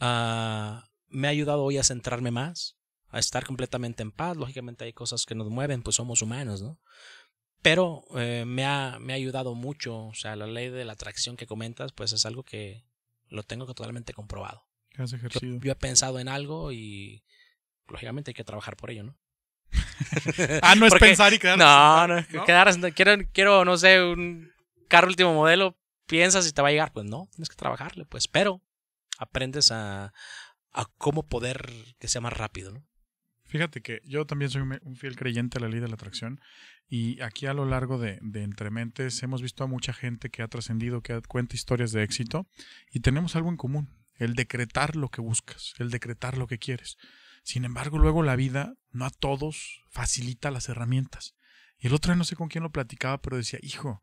[0.00, 2.76] ah, me ha ayudado hoy a centrarme más,
[3.08, 4.36] a estar completamente en paz.
[4.36, 6.78] Lógicamente hay cosas que nos mueven, pues somos humanos, ¿no?
[7.62, 10.06] Pero eh, me, ha, me ha ayudado mucho.
[10.06, 12.84] O sea, la ley de la atracción que comentas, pues es algo que
[13.28, 14.64] lo tengo totalmente comprobado.
[14.96, 15.60] has Yo, ejercido.
[15.60, 17.24] yo he pensado en algo y
[17.88, 19.18] lógicamente hay que trabajar por ello, ¿no?
[20.62, 21.58] Ah, no es Porque- pensar y quedar.
[21.58, 22.44] No, no, ¿no?
[22.44, 24.50] quedar quiero, quiero, no sé, un
[24.88, 28.28] carro último modelo, piensas si te va a llegar, pues no, tienes que trabajarle, pues,
[28.28, 28.62] pero
[29.18, 30.12] aprendes a,
[30.72, 32.86] a cómo poder que sea más rápido, ¿no?
[33.48, 36.40] Fíjate que yo también soy un fiel creyente a la ley de la atracción
[36.86, 40.48] y aquí a lo largo de, de Entrementes hemos visto a mucha gente que ha
[40.48, 42.46] trascendido, que cuenta historias de éxito
[42.92, 46.98] y tenemos algo en común, el decretar lo que buscas, el decretar lo que quieres.
[47.42, 51.34] Sin embargo, luego la vida no a todos facilita las herramientas.
[51.78, 54.02] Y el otro no sé con quién lo platicaba, pero decía, hijo,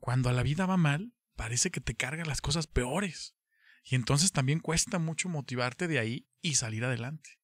[0.00, 3.36] cuando a la vida va mal, parece que te cargan las cosas peores.
[3.84, 7.38] Y entonces también cuesta mucho motivarte de ahí y salir adelante.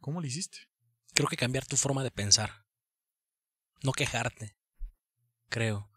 [0.00, 0.71] ¿Cómo lo hiciste?
[1.14, 2.64] Creo que cambiar tu forma de pensar,
[3.82, 4.56] no quejarte,
[5.48, 5.88] creo.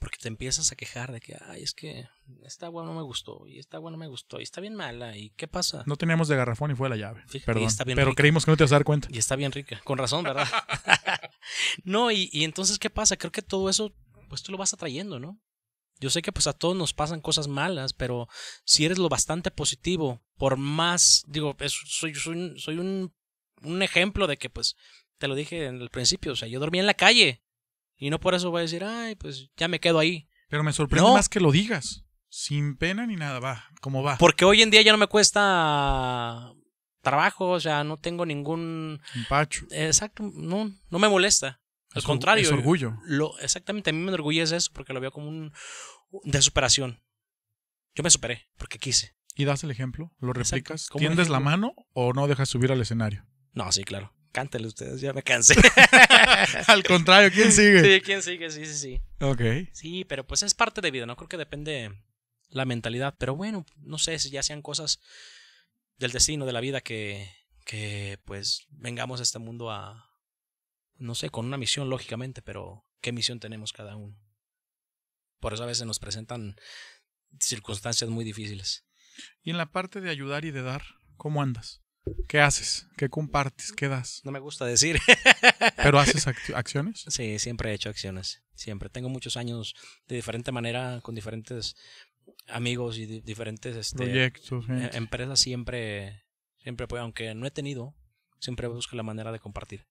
[0.00, 2.06] Porque te empiezas a quejar de que, ay, es que
[2.44, 5.16] esta agua no me gustó, y esta agua no me gustó, y está bien mala,
[5.16, 5.82] y qué pasa.
[5.86, 7.22] No teníamos de garrafón y fue la llave.
[7.26, 7.64] Fíjate, Perdón.
[7.64, 8.20] está bien pero rica.
[8.22, 9.08] creímos que no te ibas a dar cuenta.
[9.10, 10.46] Y está bien rica, con razón, ¿verdad?
[11.84, 13.16] no, y, y entonces, ¿qué pasa?
[13.16, 13.92] Creo que todo eso,
[14.28, 15.40] pues tú lo vas atrayendo, ¿no?
[16.00, 18.28] Yo sé que pues a todos nos pasan cosas malas, pero
[18.64, 23.12] si eres lo bastante positivo, por más, digo, es- soy, soy, soy un,
[23.62, 24.76] un ejemplo de que pues,
[25.18, 27.42] te lo dije en el principio, o sea, yo dormía en la calle
[27.96, 30.28] y no por eso voy a decir, ay, pues ya me quedo ahí.
[30.48, 31.14] Pero me sorprende No.
[31.14, 32.04] más que lo digas.
[32.30, 33.64] Sin pena ni nada, va.
[33.80, 34.18] Como va.
[34.18, 36.52] Porque hoy en día ya no me cuesta
[37.02, 39.00] trabajo, o sea, no tengo ningún...
[39.14, 39.64] Empacho.
[39.70, 41.60] Exacto, no, no me molesta.
[41.92, 42.44] Al Es contrario.
[42.44, 42.98] Es orgullo.
[43.04, 45.52] Lo, exactamente, a mí me enorgullece eso porque lo veo como un
[46.24, 47.02] de superación.
[47.94, 49.16] Yo me superé porque quise.
[49.34, 50.12] ¿Y das el ejemplo?
[50.18, 50.88] ¿Lo replicas?
[50.96, 53.24] ¿Tiendes la mano o no dejas subir al escenario?
[53.58, 54.14] No, sí, claro.
[54.30, 55.54] Cántele ustedes, ya me cansé.
[56.68, 57.82] al contrario, ¿quién sigue?
[57.82, 58.50] sí, ¿quién sigue?
[58.52, 59.00] Sí, sí, sí.
[59.20, 59.40] Ok.
[59.72, 61.16] Sí, pero pues es parte de vida, ¿no?
[61.16, 61.90] Creo que depende
[62.50, 63.16] la mentalidad.
[63.18, 65.00] Pero bueno, no sé si ya sean cosas
[65.96, 67.28] del destino, de la vida, que,
[67.64, 70.08] que pues vengamos a este mundo a,
[70.94, 74.16] no sé, con una misión, lógicamente, pero ¿qué misión tenemos cada uno?
[75.40, 76.54] Por eso a veces nos presentan
[77.40, 78.86] circunstancias muy difíciles.
[79.42, 80.84] Y en la parte de ayudar y de dar,
[81.16, 81.82] ¿cómo andas?
[82.28, 82.86] ¿Qué haces?
[82.96, 83.72] ¿Qué compartes?
[83.72, 84.20] ¿Qué das?
[84.24, 84.98] No me gusta decir.
[85.76, 87.04] ¿Pero haces ac- acciones?
[87.08, 88.42] Sí, siempre he hecho acciones.
[88.54, 88.88] Siempre.
[88.88, 89.74] Tengo muchos años
[90.06, 91.76] de diferente manera, con diferentes
[92.48, 94.64] amigos y di- diferentes este, Proyectos.
[94.64, 94.96] eh, gente.
[94.96, 95.40] empresas.
[95.40, 96.24] Siempre,
[96.62, 97.94] siempre, pues, aunque no he tenido,
[98.40, 99.86] siempre busco la manera de compartir.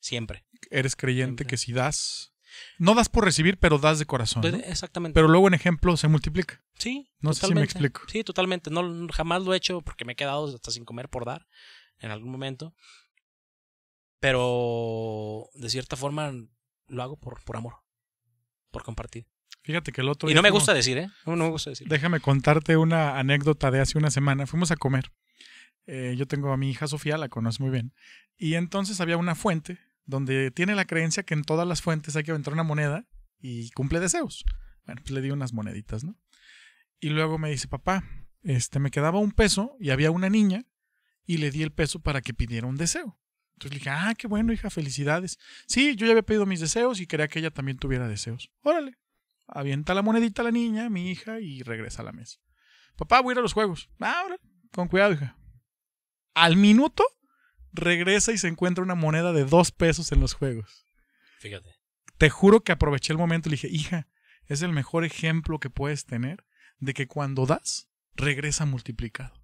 [0.00, 0.44] Siempre.
[0.70, 1.46] Eres creyente siempre.
[1.46, 2.32] que si das,
[2.78, 4.42] no das por recibir, pero das de corazón.
[4.42, 4.48] ¿no?
[4.48, 5.14] Exactamente.
[5.14, 6.62] Pero luego en ejemplo se multiplica.
[6.74, 8.02] sí, No sé si me explico.
[8.08, 8.70] Sí, totalmente.
[8.70, 11.46] No, jamás lo he hecho porque me he quedado hasta sin comer por dar
[11.98, 12.74] en algún momento.
[14.18, 16.32] Pero de cierta forma
[16.88, 17.74] lo hago por, por amor,
[18.70, 19.26] por compartir.
[19.62, 21.08] Fíjate que el otro Y no me gusta decir, ¿eh?
[21.26, 21.88] No, no me gusta decir.
[21.88, 24.46] Déjame contarte una anécdota de hace una semana.
[24.46, 25.12] Fuimos a comer.
[25.86, 27.92] Eh, yo tengo a mi hija Sofía, la conoces muy bien.
[28.36, 32.24] Y entonces había una fuente donde tiene la creencia que en todas las fuentes hay
[32.24, 33.06] que aventar una moneda
[33.38, 34.44] y cumple deseos.
[34.84, 36.18] Bueno, pues le di unas moneditas, ¿no?
[36.98, 38.04] Y luego me dice, papá,
[38.42, 40.66] este, me quedaba un peso y había una niña
[41.24, 43.18] y le di el peso para que pidiera un deseo.
[43.54, 45.38] Entonces le dije, ah, qué bueno, hija, felicidades.
[45.66, 48.50] Sí, yo ya había pedido mis deseos y quería que ella también tuviera deseos.
[48.62, 48.96] Órale.
[49.46, 52.38] Avienta la monedita a la niña, mi hija, y regresa a la mesa.
[52.96, 53.90] Papá, voy a ir a los juegos.
[54.00, 54.40] Ah, órale.
[54.72, 55.36] Con cuidado, hija.
[56.34, 57.04] Al minuto,
[57.72, 60.86] regresa y se encuentra una moneda de dos pesos en los juegos.
[61.38, 61.70] Fíjate.
[62.18, 64.08] Te juro que aproveché el momento y le dije, hija,
[64.46, 66.44] es el mejor ejemplo que puedes tener
[66.78, 69.34] de que cuando das, regresa multiplicado.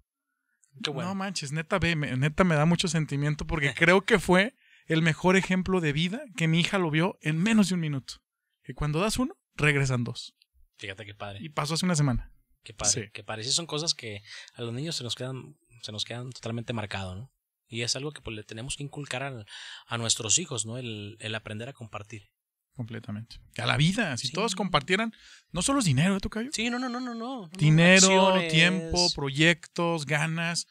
[0.83, 1.09] Qué bueno.
[1.09, 4.53] No manches, neta, ve, me- neta me da mucho sentimiento porque creo que fue
[4.85, 8.15] el mejor ejemplo de vida que mi hija lo vio en menos de un minuto.
[8.63, 10.35] Que cuando das uno, regresan dos.
[10.77, 11.39] Fíjate qué padre.
[11.41, 12.31] Y pasó hace una semana.
[12.63, 13.05] Qué padre.
[13.05, 13.09] Sí.
[13.11, 13.43] Qué padre.
[13.43, 14.21] Sí, son cosas que
[14.53, 17.31] a los niños se nos quedan, se nos quedan totalmente marcado, ¿no?
[17.67, 19.45] Y es algo que pues, le tenemos que inculcar al-
[19.87, 20.77] a nuestros hijos, ¿no?
[20.77, 22.29] El, el aprender a compartir.
[22.75, 23.37] Completamente.
[23.57, 24.33] A la vida, si Sí.
[24.33, 25.11] todos compartieran,
[25.51, 26.51] no solo es dinero, ¿eh, Tocayo?
[26.53, 27.49] Sí, no, no, no, no, no.
[27.57, 28.53] Dinero, Acciones.
[28.53, 30.67] tiempo, proyectos, ganas.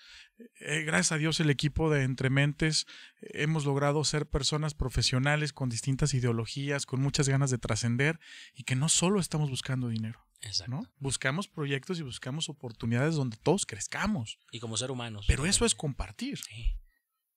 [0.60, 2.86] Eh, gracias a Dios el equipo de Entrementes
[3.22, 8.20] eh, hemos logrado ser personas profesionales con distintas ideologías, con muchas ganas de trascender
[8.54, 10.70] y que no solo estamos buscando dinero, Exacto.
[10.70, 10.82] ¿no?
[10.98, 14.38] Buscamos proyectos y buscamos oportunidades donde todos crezcamos.
[14.52, 15.24] Y como ser humanos.
[15.26, 16.38] Pero eso es compartir.
[16.38, 16.76] Sí.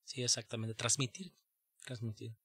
[0.10, 0.74] Sí, exactamente.
[0.74, 1.34] Transmitir.
[1.86, 2.36] Transmitir.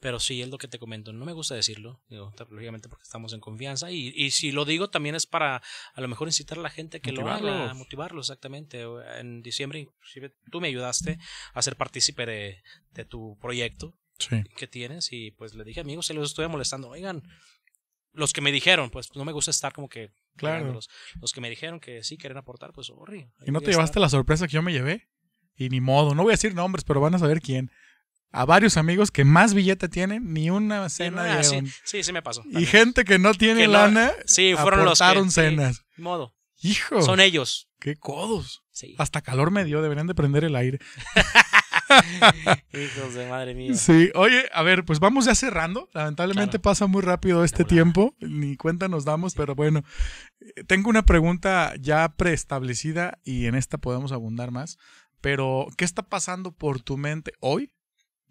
[0.00, 1.12] Pero sí, es lo que te comento.
[1.12, 3.90] No me gusta decirlo, digo, lógicamente porque estamos en confianza.
[3.90, 5.62] Y, y si lo digo también es para
[5.94, 8.82] a lo mejor incitar a la gente que lo haga, motivarlo exactamente.
[9.18, 11.18] En diciembre, inclusive, tú me ayudaste
[11.52, 14.42] a ser partícipe de, de tu proyecto Sí.
[14.56, 15.12] que tienes.
[15.12, 16.88] Y pues le dije, amigos, se los estoy molestando.
[16.88, 17.22] Oigan,
[18.12, 20.12] los que me dijeron, pues no me gusta estar como que.
[20.36, 20.56] Claro.
[20.56, 20.88] pegándolos.
[21.20, 23.28] Los que me dijeron que sí quieren aportar, pues sorry.
[23.46, 25.08] ¿Y no te llevaste la sorpresa que yo me llevé?
[25.56, 27.70] Y ni modo, no voy a decir nombres, pero van a saber quién.
[28.32, 31.72] A varios amigos que más billete tienen, ni una cena sí, dieron.
[31.84, 32.42] sí, sí me pasó.
[32.42, 32.70] Y también.
[32.70, 35.30] gente que no tiene Que no- lana, Sí, fueron los que.
[35.30, 35.84] sí, cenas.
[35.96, 36.34] modo.
[36.62, 37.68] Hijo, Son ellos.
[37.80, 38.62] qué codos.
[38.70, 38.94] Sí.
[38.98, 40.78] Hasta calor me dio, deberían de prender el aire.
[42.72, 43.74] Hijos de madre mía.
[43.74, 45.88] Sí, oye, a ver, pues vamos ya cerrando.
[45.92, 46.62] Lamentablemente Claro.
[46.62, 47.74] pasa muy rápido este volada.
[47.74, 49.82] tiempo, ni cuenta nos damos, pero bueno,
[50.40, 54.76] Eh, tengo una pregunta ya preestablecida y en esta podemos abundar más.
[55.20, 57.72] Pero, ¿qué está pasando por tu mente hoy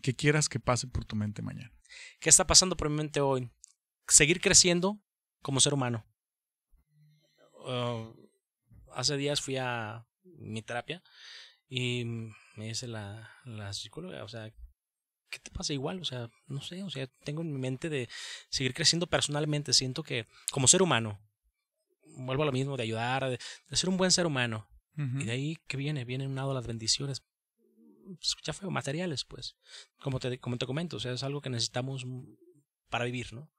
[0.01, 1.71] que quieras que pase por tu mente mañana?
[2.19, 3.49] ¿Qué está pasando por mi mente hoy?
[4.07, 5.01] Seguir creciendo
[5.41, 6.05] como ser humano.
[7.67, 8.13] Uh,
[8.93, 11.01] hace días fui a mi terapia
[11.67, 12.05] y
[12.55, 14.51] me dice la, la psicóloga, o sea,
[15.29, 15.99] ¿qué te pasa igual?
[16.01, 18.07] O sea, no sé, o sea, tengo en mi mente de
[18.49, 19.73] seguir creciendo personalmente.
[19.73, 21.19] Siento que como ser humano,
[22.17, 24.67] vuelvo a lo mismo, de ayudar, de, de ser un buen ser humano.
[24.98, 25.20] Ujú.
[25.20, 27.24] Y de ahí que viene, vienen un lado las bendiciones.
[28.06, 29.56] Pues, ya fue materiales, pues.
[30.00, 32.06] Como te, como te comento, o sea, es algo que necesitamos
[32.89, 33.52] para vivir, ¿no?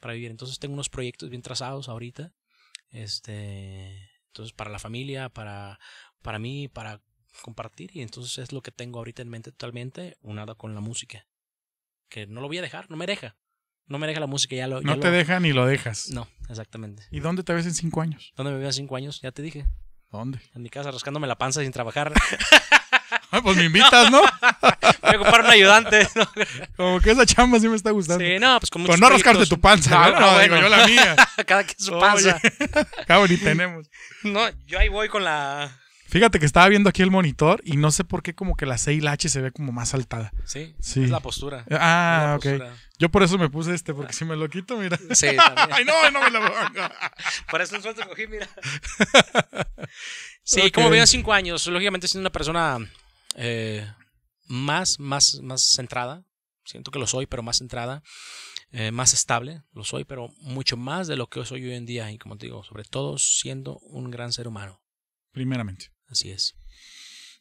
[0.00, 0.30] Para vivir.
[0.30, 2.32] Entonces tengo unos proyectos bien trazados ahorita.
[2.90, 4.10] Este.
[4.28, 5.78] Entonces, para la familia, para,
[6.22, 7.02] para mí, para
[7.42, 7.90] compartir.
[7.94, 11.26] Y entonces es lo que tengo ahorita en mente totalmente, unado con la música.
[12.08, 13.36] Que no lo voy a dejar, no me deja.
[13.86, 14.80] No me deja la música, ya lo.
[14.80, 16.08] ya No te lo- deja ni lo dejas.
[16.10, 17.02] No, exactamente.
[17.10, 18.32] ¿Y dónde te ves en cinco años?
[18.36, 19.20] ¿Dónde me veo a cinco años?
[19.20, 19.66] Ya te dije.
[20.12, 20.38] ¿Dónde?
[20.54, 22.12] En mi casa rascándome la panza sin trabajar.
[23.34, 24.20] Ah, pues me invitas, ¿no?
[25.02, 26.06] Voy a ocupar un ayudante.
[26.14, 26.30] ¿no?
[26.76, 28.22] Como que esa chamba sí me está gustando.
[28.22, 29.48] Sí, no, pues con no rascarte proyectos.
[29.48, 30.20] tu panza, No, ¿no?
[30.20, 30.60] no, No, digo bueno.
[30.60, 31.16] yo la mía.
[31.46, 32.38] Cada quien su panza.
[33.06, 33.88] Cabo ni tenemos.
[34.22, 35.70] No, yo ahí voy con la.
[36.12, 38.76] Fíjate que estaba viendo aquí el monitor y no sé por qué como que la
[38.76, 40.30] C y la H se ve como más saltada.
[40.44, 41.04] Sí, Sí.
[41.04, 41.64] es la postura.
[41.70, 42.62] Ah, la ok.
[42.98, 44.98] Yo por eso me puse este, porque si me lo quito, mira.
[45.14, 45.68] Sí, también.
[45.72, 46.80] Ay, no, no me lo pongo.
[47.50, 48.46] Por eso el suelto cogí, mira.
[50.44, 52.78] Sí, como veo cinco años, lógicamente siendo una persona
[53.36, 53.86] eh,
[54.46, 56.24] más, más, más centrada.
[56.64, 58.02] Siento que lo soy, pero más centrada.
[58.70, 62.10] eh, más estable, lo soy, pero mucho más de lo que soy hoy en día.
[62.10, 64.80] Y como te digo, sobre todo siendo un gran ser humano.
[65.32, 65.90] Primeramente.
[66.12, 66.54] Así es.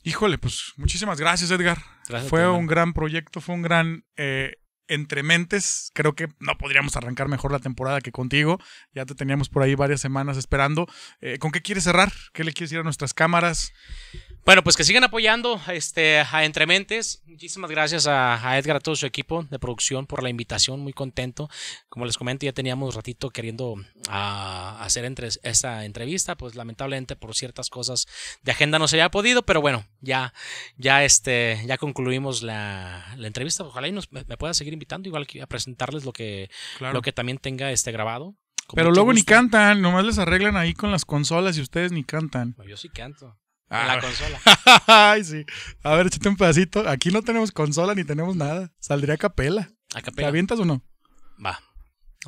[0.04, 1.78] Híjole, pues muchísimas gracias, Edgar.
[2.08, 4.56] Gracias fue un gran proyecto, fue un gran eh,
[4.88, 5.92] entre mentes.
[5.94, 8.60] Creo que no podríamos arrancar mejor la temporada que contigo.
[8.94, 10.88] Ya te teníamos por ahí varias semanas esperando.
[11.20, 12.12] Eh, ¿Con qué quieres cerrar?
[12.34, 13.74] ¿Qué le quieres decir a nuestras cámaras?
[14.44, 17.22] Bueno, pues que sigan apoyando este, a Entrementes.
[17.28, 20.80] Muchísimas gracias a, a Edgar, a todo su equipo de producción por la invitación.
[20.80, 21.48] Muy contento.
[21.90, 23.76] Como les comento, ya teníamos ratito queriendo
[24.10, 26.36] ah, hacer entre, esta entrevista.
[26.36, 28.08] Pues lamentablemente por ciertas cosas
[28.42, 29.44] de agenda no se había podido.
[29.44, 30.34] Pero bueno, ya,
[30.76, 33.64] ya, este, ya concluimos la, la entrevista.
[33.64, 35.08] Ojalá y nos, me, me pueda seguir invitando.
[35.08, 38.36] Igual que a presentarles lo que, lo que también tenga este grabado.
[38.74, 42.56] Pero luego ni cantan, nomás les arreglan ahí con las consolas y ustedes ni cantan.
[42.68, 43.38] Yo sí canto.
[43.72, 43.82] Ah.
[43.82, 44.42] En la consola.
[44.88, 45.46] Ay, sí.
[45.82, 46.88] A ver, échate un pedacito.
[46.88, 48.70] Aquí no tenemos consola ni tenemos nada.
[48.80, 49.72] Saldría a capela.
[49.94, 50.28] A ¿Te capela.
[50.28, 50.84] avientas o no?
[51.44, 51.58] Va.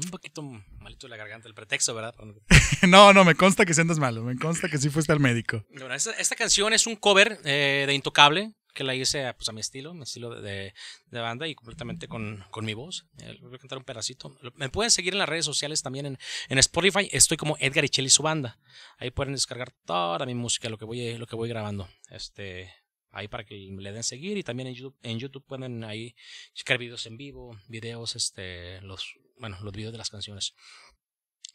[0.02, 0.42] Un poquito
[0.80, 2.16] Malito de la garganta, el pretexto, ¿verdad?
[2.88, 4.24] no, no, me consta que sientas malo.
[4.24, 5.66] Me consta que sí fuiste al médico.
[5.70, 9.52] Bueno, esta, esta canción es un cover eh, de Intocable que la hice pues, a
[9.52, 10.74] mi estilo, mi estilo de,
[11.06, 13.06] de banda y completamente con, con mi voz.
[13.20, 14.38] Eh, voy a cantar un pedacito.
[14.56, 16.20] Me pueden seguir en las redes sociales también en,
[16.50, 17.08] en Spotify.
[17.12, 18.60] Estoy como Edgar y su banda.
[18.98, 21.88] Ahí pueden descargar toda mi música, lo que voy, lo que voy grabando.
[22.10, 22.74] Este,
[23.12, 26.16] ahí para que le den seguir y también en YouTube, en YouTube pueden ahí
[26.54, 30.56] checar videos en vivo, videos, este, los, bueno, los videos de las canciones.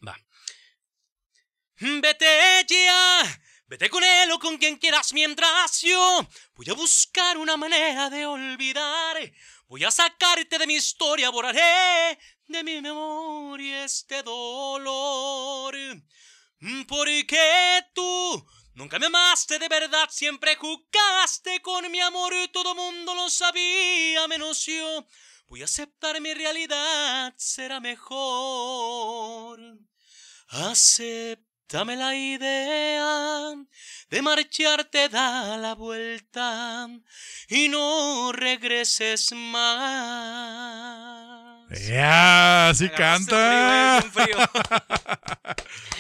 [0.07, 0.16] Va.
[1.81, 3.23] Vete ya,
[3.69, 8.27] vete con él o con quien quieras mientras yo voy a buscar una manera de
[8.27, 9.16] olvidar.
[9.69, 15.77] Voy a sacarte de mi historia, borraré de mi memoria este dolor.
[16.89, 23.29] Porque tú nunca me amaste de verdad, siempre jugaste con mi amor todo mundo lo
[23.29, 25.07] sabía menos yo.
[25.49, 29.61] Voy a aceptar mi realidad, será mejor.
[31.71, 33.53] Aceptame la idea
[34.09, 36.89] de marcharte, da la vuelta
[37.51, 39.69] y no regreses más.
[41.87, 43.37] Ya, sí canta.
[43.37, 44.39] frío, eh, bien frío.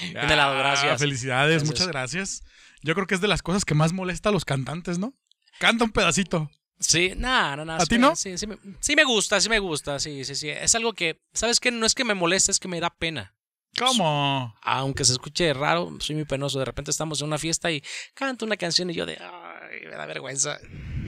[0.14, 0.98] Bien helado, Ah, gracias.
[1.00, 1.68] Felicidades, Gracias.
[1.70, 2.42] muchas gracias.
[2.82, 5.12] Yo creo que es de las cosas que más molesta a los cantantes, ¿no?
[5.58, 6.50] Canta un pedacito.
[6.80, 7.74] Sí, no, no, no.
[7.74, 8.16] ¿A sí ti no?
[8.16, 10.48] Sí, sí me, sí me gusta, sí me gusta, sí, sí, sí.
[10.48, 11.70] Es algo que, ¿sabes qué?
[11.72, 13.34] No es que me moleste, es que me da pena.
[13.76, 14.54] ¿Cómo?
[14.62, 16.58] Aunque se escuche raro, soy muy penoso.
[16.58, 17.82] De repente estamos en una fiesta y
[18.14, 20.58] canto una canción y yo de, ay, me da vergüenza.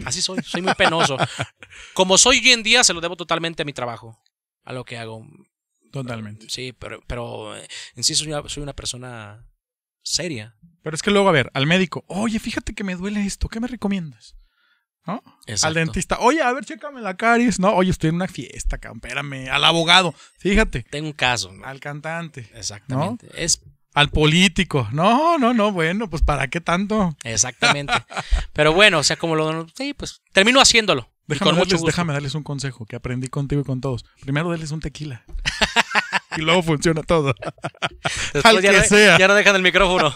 [0.04, 1.16] Así soy, soy muy penoso.
[1.94, 4.22] Como soy hoy en día, se lo debo totalmente a mi trabajo,
[4.64, 5.26] a lo que hago.
[5.92, 6.48] Totalmente.
[6.48, 9.46] Sí, pero, pero eh, en sí soy una, soy una persona
[10.02, 10.56] seria.
[10.82, 13.60] Pero es que luego, a ver, al médico, oye, fíjate que me duele esto, ¿qué
[13.60, 14.36] me recomiendas?
[15.06, 15.22] ¿No?
[15.24, 15.78] Al Exacto.
[15.78, 17.58] dentista, oye, a ver, chécame la caries.
[17.58, 19.48] No, oye, estoy en una fiesta, cabrón, espérame.
[19.50, 20.82] Al abogado, fíjate.
[20.84, 21.52] Tengo un caso.
[21.52, 21.64] ¿no?
[21.64, 23.28] Al cantante, Exactamente.
[23.34, 23.62] Es
[23.94, 24.88] al político.
[24.92, 27.16] No, no, no, bueno, pues ¿para qué tanto?
[27.24, 27.92] Exactamente.
[28.52, 29.66] Pero bueno, o sea, como lo.
[29.74, 31.10] Sí, pues termino haciéndolo.
[31.26, 31.86] Déjame con mucho darles, gusto.
[31.86, 34.04] déjame darles un consejo que aprendí contigo y con todos.
[34.20, 35.24] Primero denles un tequila.
[36.36, 37.34] y luego funciona todo.
[38.32, 39.18] Después al ya, que no, sea.
[39.18, 40.14] ya no dejan el micrófono.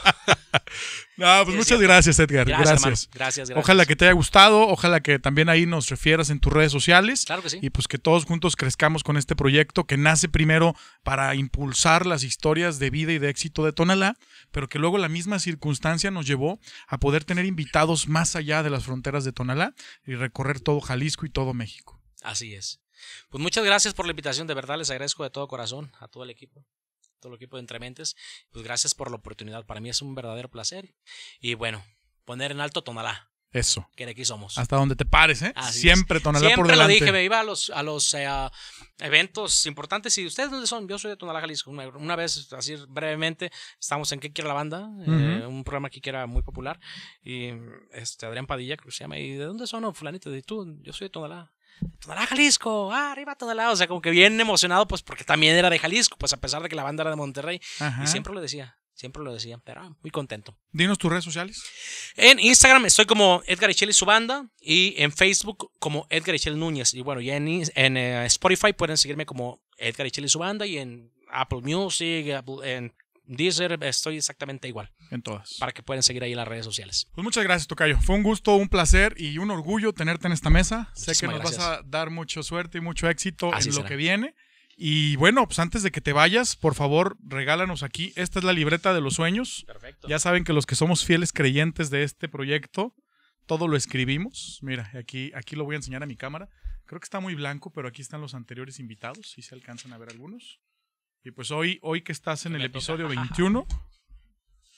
[1.16, 2.46] No, pues Sí, muchas gracias, Edgar.
[2.46, 3.08] Gracias.
[3.12, 3.58] Gracias, gracias.
[3.58, 7.24] Ojalá que te haya gustado, ojalá que también ahí nos refieras en tus redes sociales.
[7.24, 7.58] Claro que sí.
[7.62, 12.24] Y pues que todos juntos crezcamos con este proyecto que nace primero para impulsar las
[12.24, 14.16] historias de vida y de éxito de Tonalá,
[14.50, 16.58] pero que luego la misma circunstancia nos llevó
[16.88, 19.74] a poder tener invitados más allá de las fronteras de Tonalá
[20.06, 22.00] y recorrer todo Jalisco y todo México.
[22.22, 22.80] Así es.
[23.28, 24.46] Pues muchas gracias por la invitación.
[24.46, 26.64] De verdad les agradezco de todo corazón a todo el equipo.
[27.20, 28.16] Todo el equipo de Entrementes.
[28.50, 29.64] Pues gracias por la oportunidad.
[29.66, 30.94] Para mí es un verdadero placer.
[31.40, 31.84] Y bueno,
[32.24, 33.88] poner en alto Tonalá, Eso.
[33.96, 34.58] que de aquí somos.
[34.58, 35.52] Hasta donde te pares, ¿eh?
[35.56, 36.94] Así Siempre Tonalá Siempre por delante.
[36.94, 38.50] lo dije, me iba a los, a los eh, a
[38.98, 40.16] eventos importantes.
[40.18, 40.88] ¿Y ustedes dónde son?
[40.88, 41.70] Yo soy de Tonalá, Jalisco.
[41.70, 43.50] Una, una vez, así brevemente,
[43.80, 44.90] estábamos en ¿Qué quiere la banda?
[45.06, 46.78] Eh, un programa aquí que era muy popular.
[47.22, 47.50] Y
[47.92, 49.18] este Adrián Padilla, creo que se llama.
[49.18, 49.82] ¿Y de dónde son?
[49.82, 50.78] No, fulanito, ¿y tú?
[50.82, 51.52] Yo soy de Tonalá.
[52.00, 53.70] Tonalá, Jalisco, ah, arriba Tonalá.
[53.70, 56.62] O sea, como que bien emocionado, pues porque también era de Jalisco, pues a pesar
[56.62, 57.60] de que la banda era de Monterrey.
[57.80, 58.02] Ajá.
[58.04, 60.56] Y siempre lo decía, siempre lo decía, pero ah, muy contento.
[60.72, 61.62] Dinos tus redes sociales.
[62.16, 66.58] En Instagram estoy como Edgar Echel y su banda y en Facebook como Edgar Echel
[66.58, 66.94] Núñez.
[66.94, 70.66] Y bueno, ya en, en eh, Spotify pueden seguirme como Edgar Echel y su banda
[70.66, 72.94] y en Apple Music, Apple- en
[73.26, 75.56] Deezer estoy exactamente igual En todas.
[75.58, 77.08] para que puedan seguir ahí en las redes sociales.
[77.14, 77.98] Pues muchas gracias, Tocayo.
[78.00, 80.90] Fue un gusto, un placer y un orgullo tenerte en esta mesa.
[80.94, 83.84] sé que Muchísimas nos vas a dar mucha suerte y mucho éxito Así en lo
[83.84, 84.34] que viene.
[84.76, 88.12] Y bueno, pues antes de que te vayas, por favor, regálanos aquí.
[88.16, 89.64] Esta es la libreta de los sueños.
[89.66, 90.08] Perfecto.
[90.08, 92.94] Ya saben que los que somos fieles creyentes de este proyecto,
[93.46, 94.58] todo lo escribimos.
[94.62, 96.48] Mira, aquí, aquí lo voy a enseñar a mi cámara.
[96.86, 99.98] Creo que está muy blanco, pero aquí están los anteriores invitados, si se alcanzan a
[99.98, 100.60] ver algunos.
[101.24, 103.08] Y pues hoy, hoy que estás en el episodio
[103.48, 103.66] 21,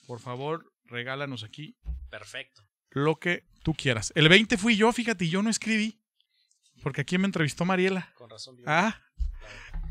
[0.07, 1.77] por favor, regálanos aquí
[2.11, 2.63] Perfecto.
[2.91, 4.13] lo que tú quieras.
[4.15, 6.01] El 20 fui yo, fíjate, y yo no escribí.
[6.83, 8.13] Porque aquí me entrevistó Mariela.
[8.15, 8.57] Con razón.
[8.67, 9.01] Ah,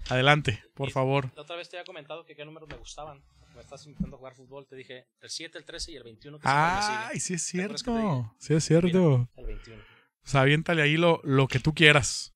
[0.09, 1.31] adelante, por Y- favor.
[1.35, 3.21] La otra vez te había comentado que qué números me gustaban.
[3.53, 4.65] Me estás invitando a jugar fútbol.
[4.67, 6.53] Te dije el 7, el 13 y el 21 que sigue.
[6.57, 8.35] Ay, sí es ¿Te acuerdas que te cierto.
[8.39, 9.29] Sí es cierto.
[9.37, 9.81] El 21.
[9.81, 12.33] O sea, aviéntale ahí lo, lo que tú quieras.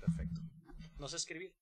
[0.00, 0.40] Perfecto.
[0.98, 1.54] No sé escribir.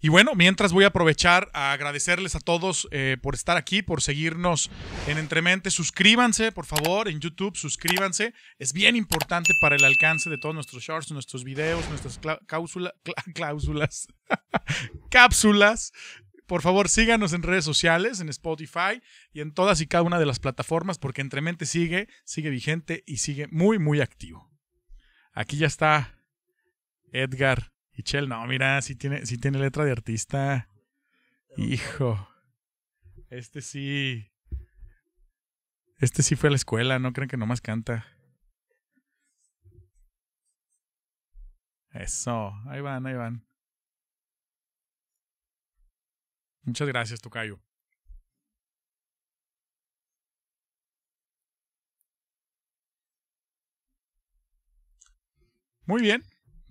[0.00, 4.02] Y bueno, mientras voy a aprovechar a agradecerles a todos eh, por estar aquí, por
[4.02, 4.70] seguirnos
[5.06, 5.70] en Entremente.
[5.70, 8.34] Suscríbanse, por favor, en YouTube, suscríbanse.
[8.58, 12.20] Es bien importante para el alcance de todos nuestros shorts, nuestros videos, nuestras
[13.34, 14.08] cláusulas,
[15.10, 15.92] cápsulas.
[16.46, 20.26] Por favor, síganos en redes sociales, en Spotify y en todas y cada una de
[20.26, 24.48] las plataformas, porque Entremente sigue, sigue vigente y sigue muy, muy activo.
[25.32, 26.14] Aquí ya está
[27.12, 28.28] Edgar y Chel.
[28.28, 30.68] No, mira, sí tiene, sí tiene letra de artista.
[31.56, 32.28] Hijo.
[33.30, 34.30] Este sí.
[35.98, 38.06] Este sí fue a la escuela, no creen que nomás canta.
[41.90, 43.46] Eso, ahí van, ahí van.
[46.62, 47.58] Muchas gracias, Tocayo.
[55.86, 56.22] Muy bien.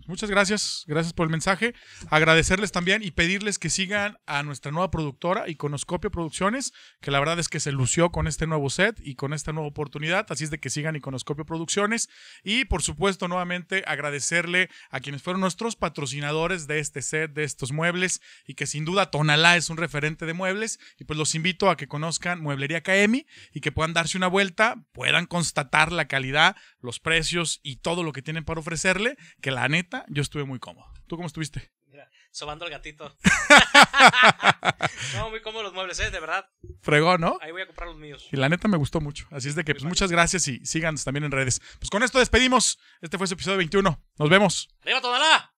[0.08, 1.74] Muchas gracias, gracias por el mensaje.
[2.12, 7.40] Agradecerles también y pedirles que sigan a nuestra nueva productora, Iconoscopio Producciones, que la verdad
[7.40, 10.28] es que se lució con este nuevo set y con esta nueva oportunidad.
[10.30, 12.10] Así es de que sigan Iconoscopio Producciones.
[12.44, 17.72] Y por supuesto, nuevamente agradecerle a quienes fueron nuestros patrocinadores de este set, de estos
[17.72, 20.80] muebles, y que sin duda Tonalá es un referente de muebles.
[21.00, 24.86] Y pues los invito a que conozcan Mueblería Kaemi y que puedan darse una vuelta,
[24.92, 29.68] puedan constatar la calidad, los precios y todo lo que tienen para ofrecerle, que la
[29.68, 30.86] neta yo estuve muy cómodo.
[31.08, 31.72] ¿Tú cómo estuviste?
[31.88, 33.16] Mira, sobando el gatito.
[35.16, 36.12] no, muy cómodos los muebles, ¿eh?
[36.12, 36.50] De verdad.
[36.82, 37.38] Fregó, ¿no?
[37.42, 38.28] Ahí voy a comprar los míos.
[38.32, 39.28] Y la neta me gustó mucho.
[39.32, 41.62] Así es de que, pues muchas gracias y síganos también en redes.
[41.80, 42.80] Pues con esto despedimos.
[43.02, 44.04] Este fue su episodio 21.
[44.18, 44.68] Nos vemos.
[44.82, 45.54] ¡Arriba, Tonalá!